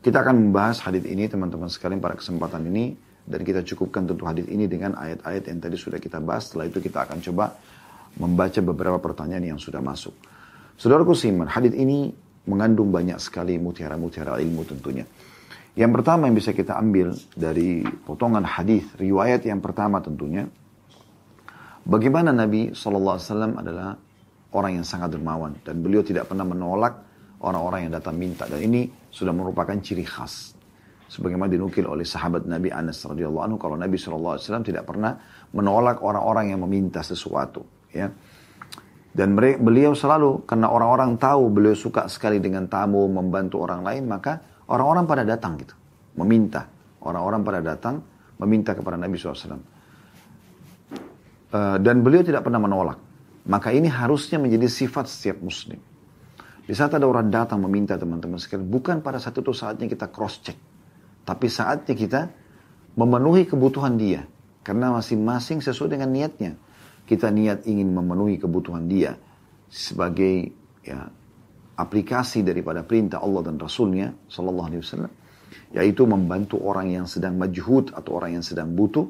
[0.09, 2.97] Kita akan membahas hadis ini teman-teman sekalian pada kesempatan ini
[3.29, 6.49] dan kita cukupkan tentu hadis ini dengan ayat-ayat yang tadi sudah kita bahas.
[6.49, 7.53] Setelah itu kita akan coba
[8.17, 10.17] membaca beberapa pertanyaan yang sudah masuk.
[10.81, 12.09] Saudaraku Siman, hadis ini
[12.49, 15.05] mengandung banyak sekali mutiara-mutiara ilmu tentunya.
[15.77, 20.49] Yang pertama yang bisa kita ambil dari potongan hadis riwayat yang pertama tentunya
[21.85, 23.93] bagaimana Nabi SAW adalah
[24.57, 26.97] orang yang sangat dermawan dan beliau tidak pernah menolak
[27.45, 28.89] orang-orang yang datang minta dan ini
[29.19, 30.55] sudah merupakan ciri khas
[31.11, 35.19] sebagaimana dinukil oleh sahabat Nabi Anas radhiyallahu anhu kalau Nabi SAW tidak pernah
[35.51, 38.07] menolak orang-orang yang meminta sesuatu ya
[39.19, 44.39] dan beliau selalu, karena orang-orang tahu beliau suka sekali dengan tamu, membantu orang lain, maka
[44.71, 45.75] orang-orang pada datang gitu.
[46.23, 46.71] Meminta.
[47.03, 47.99] Orang-orang pada datang,
[48.39, 49.35] meminta kepada Nabi SAW.
[49.35, 49.59] Uh,
[51.51, 53.03] eh, dan beliau tidak pernah menolak.
[53.51, 55.83] Maka ini harusnya menjadi sifat setiap muslim.
[56.69, 60.45] Di saat ada orang datang meminta teman-teman sekalian, bukan pada saat itu saatnya kita cross
[60.45, 60.59] check.
[61.25, 62.21] Tapi saatnya kita
[62.93, 64.29] memenuhi kebutuhan dia.
[64.61, 66.61] Karena masing-masing sesuai dengan niatnya
[67.09, 69.17] kita niat ingin memenuhi kebutuhan dia
[69.73, 70.53] sebagai
[70.85, 71.09] ya,
[71.81, 75.13] aplikasi daripada perintah Allah dan Rasulnya Sallallahu Alaihi Wasallam
[75.73, 79.09] yaitu membantu orang yang sedang majhud atau orang yang sedang butuh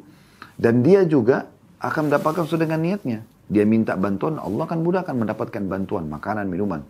[0.55, 1.51] dan dia juga
[1.83, 3.19] akan mendapatkan sesuai dengan niatnya
[3.51, 6.87] dia minta bantuan Allah akan mudah akan mendapatkan bantuan makanan minuman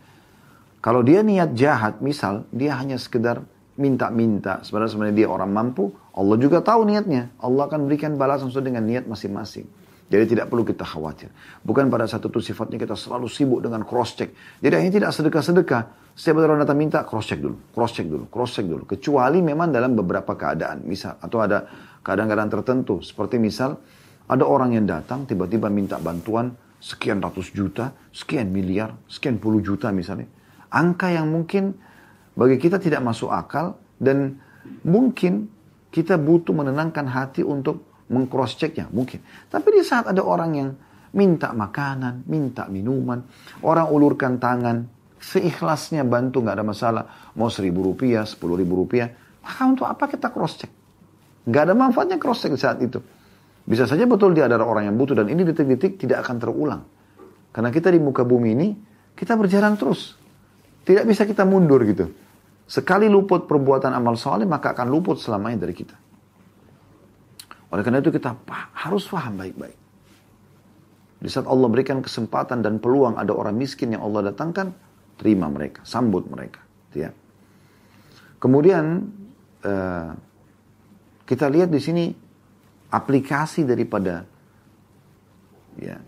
[0.78, 3.42] kalau dia niat jahat misal dia hanya sekedar
[3.78, 8.74] minta-minta sebenarnya sebenarnya dia orang mampu Allah juga tahu niatnya Allah akan berikan balasan sesuai
[8.74, 9.66] dengan niat masing-masing
[10.08, 11.28] jadi tidak perlu kita khawatir.
[11.60, 14.32] Bukan pada satu itu sifatnya kita selalu sibuk dengan cross check.
[14.64, 15.82] Jadi ini tidak sedekah-sedekah.
[16.16, 18.88] Setiap orang datang minta cross check dulu, cross check dulu, cross check dulu.
[18.88, 20.80] Kecuali memang dalam beberapa keadaan.
[20.88, 21.68] Misal atau ada
[22.00, 23.04] keadaan-keadaan tertentu.
[23.04, 23.76] Seperti misal
[24.24, 29.92] ada orang yang datang tiba-tiba minta bantuan sekian ratus juta, sekian miliar, sekian puluh juta
[29.92, 30.24] misalnya.
[30.68, 31.72] Angka yang mungkin
[32.36, 34.38] bagi kita tidak masuk akal dan
[34.84, 35.48] mungkin
[35.88, 39.24] kita butuh menenangkan hati untuk mengcross checknya mungkin.
[39.48, 40.70] Tapi di saat ada orang yang
[41.16, 43.24] minta makanan, minta minuman,
[43.64, 44.84] orang ulurkan tangan,
[45.16, 47.04] seikhlasnya bantu nggak ada masalah,
[47.36, 49.08] mau seribu rupiah, sepuluh ribu rupiah,
[49.40, 50.72] maka untuk apa kita cross check?
[51.48, 53.00] Nggak ada manfaatnya cross check saat itu.
[53.68, 56.82] Bisa saja betul dia adalah orang yang butuh dan ini detik-detik tidak akan terulang.
[57.52, 58.68] Karena kita di muka bumi ini,
[59.16, 60.17] kita berjalan terus.
[60.88, 62.08] Tidak bisa kita mundur gitu.
[62.64, 65.96] Sekali luput perbuatan amal soleh, maka akan luput selamanya dari kita.
[67.68, 68.32] Oleh karena itu kita
[68.72, 69.76] harus paham baik-baik.
[71.20, 74.72] Di saat Allah berikan kesempatan dan peluang ada orang miskin yang Allah datangkan,
[75.20, 76.64] terima mereka, sambut mereka.
[76.96, 77.12] Ya.
[78.40, 79.12] Kemudian
[79.66, 80.16] uh,
[81.28, 82.04] kita lihat di sini
[82.88, 84.24] aplikasi daripada
[85.76, 86.00] ya,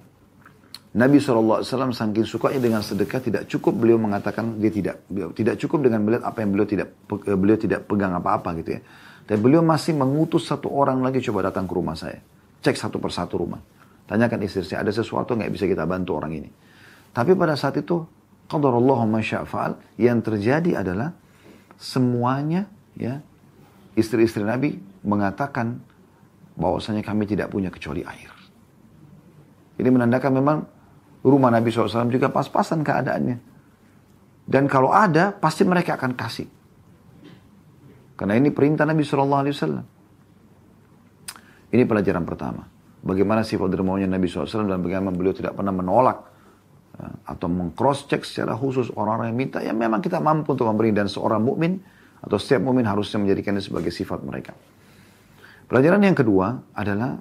[0.91, 5.07] Nabi SAW saking sukanya dengan sedekah tidak cukup beliau mengatakan dia tidak
[5.39, 8.81] tidak cukup dengan melihat apa yang beliau tidak beliau tidak pegang apa-apa gitu ya.
[9.23, 12.19] Dan beliau masih mengutus satu orang lagi coba datang ke rumah saya.
[12.59, 13.63] Cek satu persatu rumah.
[14.11, 16.51] Tanyakan istri saya, ada sesuatu nggak bisa kita bantu orang ini.
[17.15, 18.03] Tapi pada saat itu
[18.51, 19.95] qadarallahu ma sya'fa'al.
[19.95, 21.15] Yang terjadi adalah
[21.79, 22.67] semuanya
[22.99, 23.23] ya
[23.95, 24.75] istri-istri Nabi
[25.07, 25.79] mengatakan
[26.59, 28.35] bahwasanya kami tidak punya kecuali air.
[29.79, 30.80] Ini menandakan memang
[31.25, 33.37] rumah Nabi SAW juga pas-pasan keadaannya.
[34.51, 36.49] Dan kalau ada, pasti mereka akan kasih.
[38.17, 40.01] Karena ini perintah Nabi SAW.
[41.71, 42.67] Ini pelajaran pertama.
[43.01, 46.19] Bagaimana sifat dermawannya Nabi SAW dan bagaimana beliau tidak pernah menolak
[47.01, 50.93] ya, atau mengcross check secara khusus orang-orang yang minta yang memang kita mampu untuk memberi
[50.93, 51.81] dan seorang mukmin
[52.21, 54.53] atau setiap mukmin harusnya menjadikannya sebagai sifat mereka.
[55.65, 57.17] Pelajaran yang kedua adalah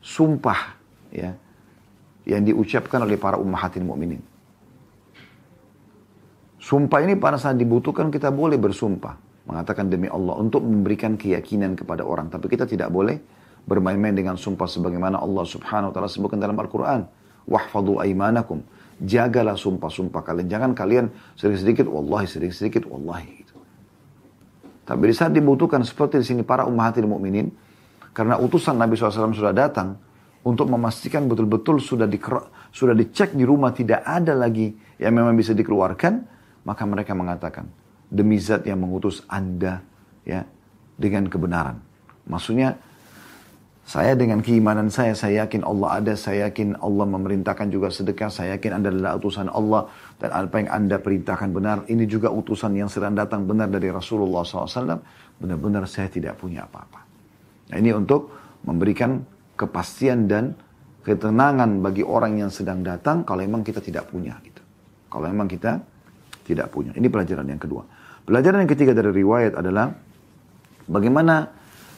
[0.00, 0.60] sumpah
[1.12, 1.34] ya
[2.26, 4.20] yang diucapkan oleh para ummahatin mukminin.
[6.58, 9.14] Sumpah ini pada saat dibutuhkan kita boleh bersumpah.
[9.46, 12.26] Mengatakan demi Allah untuk memberikan keyakinan kepada orang.
[12.26, 13.22] Tapi kita tidak boleh
[13.62, 17.06] bermain-main dengan sumpah sebagaimana Allah subhanahu wa ta'ala sebutkan dalam Al-Quran.
[17.46, 18.66] Wahfadu aimanakum.
[18.98, 20.50] Jagalah sumpah-sumpah kalian.
[20.50, 23.46] Jangan kalian sedikit-sedikit, wallahi sedikit-sedikit, wallahi.
[23.46, 23.54] Gitu.
[24.82, 27.54] Tapi di saat dibutuhkan seperti di sini para ummahatil mukminin
[28.10, 30.02] karena utusan Nabi SAW sudah datang
[30.46, 32.22] untuk memastikan betul-betul sudah di,
[32.70, 34.70] sudah dicek di rumah tidak ada lagi
[35.02, 36.22] yang memang bisa dikeluarkan,
[36.62, 37.66] maka mereka mengatakan,
[38.06, 39.82] demi zat yang mengutus Anda
[40.22, 40.46] ya
[40.94, 41.82] dengan kebenaran.
[42.30, 42.78] Maksudnya
[43.86, 48.58] saya dengan keimanan saya, saya yakin Allah ada, saya yakin Allah memerintahkan juga sedekah, saya
[48.58, 52.90] yakin Anda adalah utusan Allah dan apa yang Anda perintahkan benar, ini juga utusan yang
[52.90, 54.98] sedang datang benar dari Rasulullah SAW,
[55.38, 57.02] benar-benar saya tidak punya apa-apa.
[57.70, 58.30] Nah, ini untuk
[58.66, 59.22] memberikan
[59.56, 60.54] kepastian dan
[61.02, 64.62] ketenangan bagi orang yang sedang datang kalau memang kita tidak punya gitu.
[65.08, 65.80] Kalau memang kita
[66.44, 66.92] tidak punya.
[66.94, 67.82] Ini pelajaran yang kedua.
[68.26, 69.90] Pelajaran yang ketiga dari riwayat adalah
[70.86, 71.50] bagaimana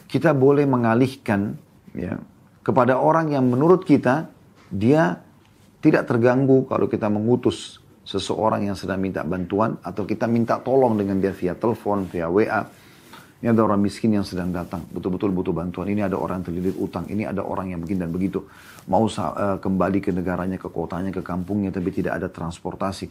[0.08, 1.56] kita boleh mengalihkan
[1.92, 2.16] ya
[2.64, 4.28] kepada orang yang menurut kita
[4.68, 5.24] dia
[5.80, 11.20] tidak terganggu kalau kita mengutus seseorang yang sedang minta bantuan atau kita minta tolong dengan
[11.20, 12.64] dia via telepon, via WA.
[13.38, 15.86] Ini ada orang miskin yang sedang datang, betul-betul butuh bantuan.
[15.86, 18.42] Ini ada orang terlilit utang, ini ada orang yang begini dan begitu.
[18.90, 23.06] Mau uh, kembali ke negaranya, ke kotanya, ke kampungnya, tapi tidak ada transportasi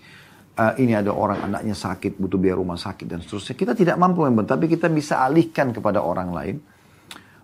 [0.57, 3.55] uh, ini ada orang anaknya sakit, butuh biaya rumah sakit dan seterusnya.
[3.55, 6.55] Kita tidak mampu membantu, tapi kita bisa alihkan kepada orang lain.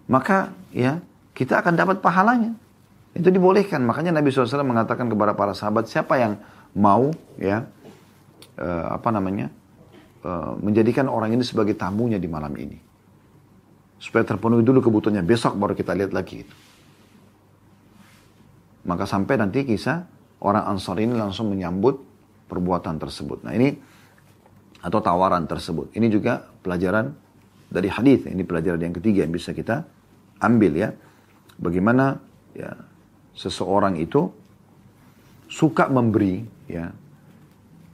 [0.10, 1.00] Maka ya
[1.38, 2.52] kita akan dapat pahalanya.
[3.14, 3.86] Itu dibolehkan.
[3.86, 6.42] Makanya Nabi SAW mengatakan kepada para sahabat, siapa yang
[6.74, 7.70] mau ya
[8.58, 9.54] uh, apa namanya
[10.24, 12.80] uh, menjadikan orang ini sebagai tamunya di malam ini,
[14.00, 15.24] supaya terpenuhi dulu kebutuhannya.
[15.24, 16.56] Besok baru kita lihat lagi itu.
[18.84, 20.04] Maka sampai nanti kisah
[20.44, 22.04] orang Ansar ini langsung menyambut
[22.52, 23.48] perbuatan tersebut.
[23.48, 23.72] Nah ini
[24.84, 25.96] atau tawaran tersebut.
[25.96, 27.16] Ini juga pelajaran
[27.72, 28.28] dari hadis.
[28.28, 29.88] Ini pelajaran yang ketiga yang bisa kita
[30.44, 30.90] ambil ya.
[31.56, 32.20] Bagaimana
[32.52, 32.76] ya
[33.34, 34.28] seseorang itu
[35.48, 36.92] suka memberi ya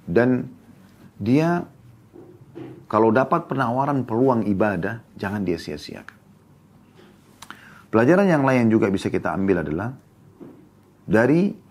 [0.10, 0.50] dan
[1.22, 1.68] dia
[2.90, 6.18] kalau dapat penawaran peluang ibadah jangan dia sia-siakan.
[7.90, 9.94] Pelajaran yang lain juga bisa kita ambil adalah
[11.10, 11.70] dari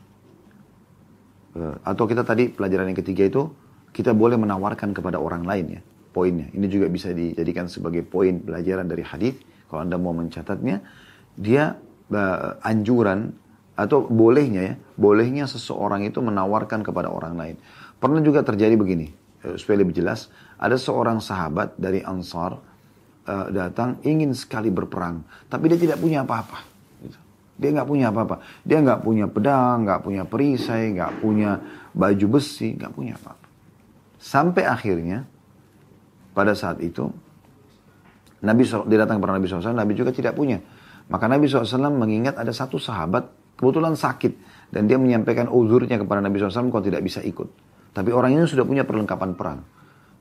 [1.58, 3.42] Eh, atau kita tadi pelajaran yang ketiga itu
[3.90, 5.80] kita boleh menawarkan kepada orang lain ya
[6.14, 6.46] poinnya.
[6.54, 9.34] Ini juga bisa dijadikan sebagai poin pelajaran dari hadis.
[9.66, 10.80] Kalau anda mau mencatatnya,
[11.36, 11.76] dia
[12.08, 13.36] uh, anjuran
[13.76, 17.56] atau bolehnya ya, bolehnya seseorang itu menawarkan kepada orang lain.
[18.00, 19.12] Pernah juga terjadi begini,
[19.58, 22.58] supaya lebih jelas, ada seorang sahabat dari Ansar
[23.28, 26.66] uh, datang ingin sekali berperang, tapi dia tidak punya apa-apa.
[27.58, 28.38] Dia nggak punya apa-apa.
[28.62, 31.58] Dia nggak punya pedang, nggak punya perisai, nggak punya
[31.90, 33.46] baju besi, nggak punya apa-apa.
[34.18, 35.26] Sampai akhirnya
[36.34, 37.10] pada saat itu
[38.38, 40.62] Nabi dia datang kepada Nabi SAW, Nabi juga tidak punya.
[41.10, 43.26] Maka Nabi SAW mengingat ada satu sahabat
[43.58, 44.38] kebetulan sakit
[44.70, 47.50] dan dia menyampaikan uzurnya kepada Nabi SAW kalau tidak bisa ikut.
[47.92, 49.60] Tapi orang ini sudah punya perlengkapan perang.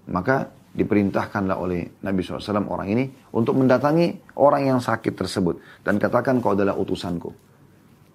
[0.07, 0.47] Maka
[0.78, 3.03] diperintahkanlah oleh Nabi SAW orang ini
[3.34, 7.34] untuk mendatangi orang yang sakit tersebut dan katakan kau adalah utusanku.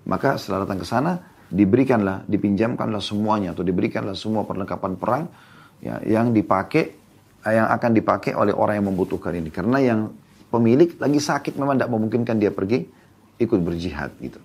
[0.07, 1.13] Maka setelah datang ke sana
[1.51, 5.25] diberikanlah, dipinjamkanlah semuanya atau diberikanlah semua perlengkapan perang
[5.83, 7.03] ya, yang dipakai
[7.43, 9.51] yang akan dipakai oleh orang yang membutuhkan ini.
[9.51, 10.01] Karena yang
[10.47, 12.87] pemilik lagi sakit memang tidak memungkinkan dia pergi
[13.43, 14.39] ikut berjihad gitu.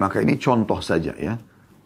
[0.00, 1.36] Maka ini contoh saja ya.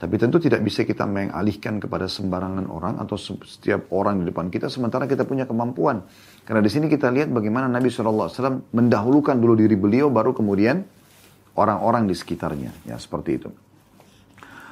[0.00, 4.72] Tapi tentu tidak bisa kita mengalihkan kepada sembarangan orang atau setiap orang di depan kita
[4.72, 6.08] sementara kita punya kemampuan.
[6.48, 8.32] Karena di sini kita lihat bagaimana Nabi SAW
[8.72, 10.88] mendahulukan dulu diri beliau baru kemudian
[11.52, 12.72] orang-orang di sekitarnya.
[12.88, 13.52] Ya seperti itu.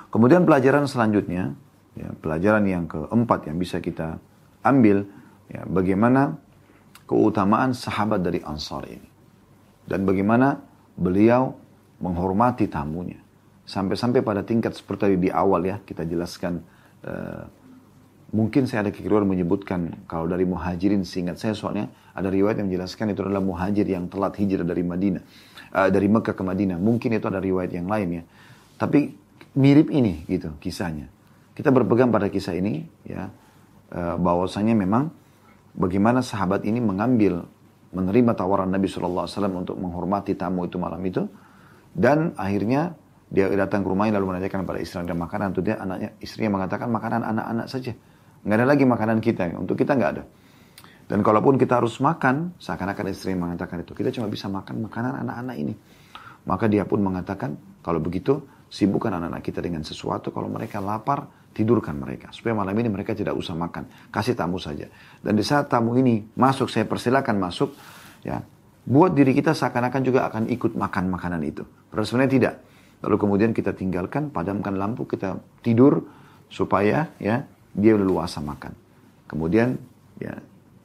[0.09, 1.53] Kemudian pelajaran selanjutnya,
[1.93, 4.17] ya, pelajaran yang keempat yang bisa kita
[4.65, 5.05] ambil,
[5.53, 6.41] ya, bagaimana
[7.05, 9.09] keutamaan sahabat dari Ansar ini.
[9.85, 10.57] Dan bagaimana
[10.97, 11.53] beliau
[12.01, 13.28] menghormati tamunya.
[13.69, 16.65] Sampai-sampai pada tingkat seperti tadi di awal ya kita jelaskan
[17.05, 17.45] uh,
[18.33, 23.13] mungkin saya ada kekeliruan menyebutkan kalau dari muhajirin seingat saya soalnya ada riwayat yang menjelaskan
[23.13, 25.23] itu adalah muhajir yang telat hijrah dari Madinah
[25.73, 26.81] uh, dari Mekah ke Madinah.
[26.81, 28.23] Mungkin itu ada riwayat yang lain ya.
[28.81, 29.13] Tapi
[29.59, 31.13] mirip ini gitu kisahnya.
[31.53, 33.29] Kita berpegang pada kisah ini ya
[33.93, 35.13] uh, bahwasanya memang
[35.77, 37.45] bagaimana sahabat ini mengambil
[37.93, 41.29] menerima tawaran Nabi SAW untuk menghormati tamu itu malam itu.
[41.93, 42.95] Dan akhirnya
[43.29, 46.89] dia datang ke rumahnya lalu menanyakan pada istri dan makanan untuk dia anaknya istrinya mengatakan
[46.89, 47.93] makanan anak-anak saja
[48.45, 49.43] Nggak ada lagi makanan kita.
[49.59, 50.25] Untuk kita nggak ada.
[51.09, 53.97] Dan kalaupun kita harus makan, seakan-akan istri mengatakan itu.
[53.97, 55.75] Kita cuma bisa makan makanan anak-anak ini.
[56.45, 60.33] Maka dia pun mengatakan, kalau begitu, sibukkan anak-anak kita dengan sesuatu.
[60.33, 62.29] Kalau mereka lapar, tidurkan mereka.
[62.31, 64.13] Supaya malam ini mereka tidak usah makan.
[64.13, 64.87] Kasih tamu saja.
[65.25, 67.73] Dan di saat tamu ini masuk, saya persilakan masuk.
[68.23, 68.45] ya
[68.89, 71.65] Buat diri kita seakan-akan juga akan ikut makan makanan itu.
[71.93, 72.55] Padahal sebenarnya tidak.
[72.99, 76.03] Lalu kemudian kita tinggalkan, padamkan lampu, kita tidur
[76.51, 78.75] supaya ya dia leluasa makan.
[79.29, 79.79] Kemudian
[80.19, 80.35] ya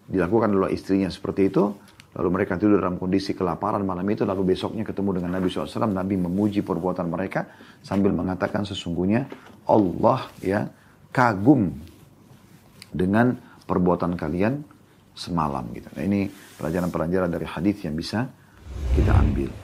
[0.06, 1.74] dilakukan oleh istrinya seperti itu,
[2.14, 6.16] lalu mereka tidur dalam kondisi kelaparan malam itu, lalu besoknya ketemu dengan Nabi SAW, Nabi
[6.20, 7.50] memuji perbuatan mereka
[7.82, 9.26] sambil mengatakan sesungguhnya
[9.66, 10.70] Allah ya
[11.10, 11.74] kagum
[12.94, 13.34] dengan
[13.66, 14.62] perbuatan kalian
[15.18, 15.90] semalam gitu.
[15.98, 16.30] Nah, ini
[16.62, 18.28] pelajaran-pelajaran dari hadis yang bisa
[18.94, 19.63] kita ambil.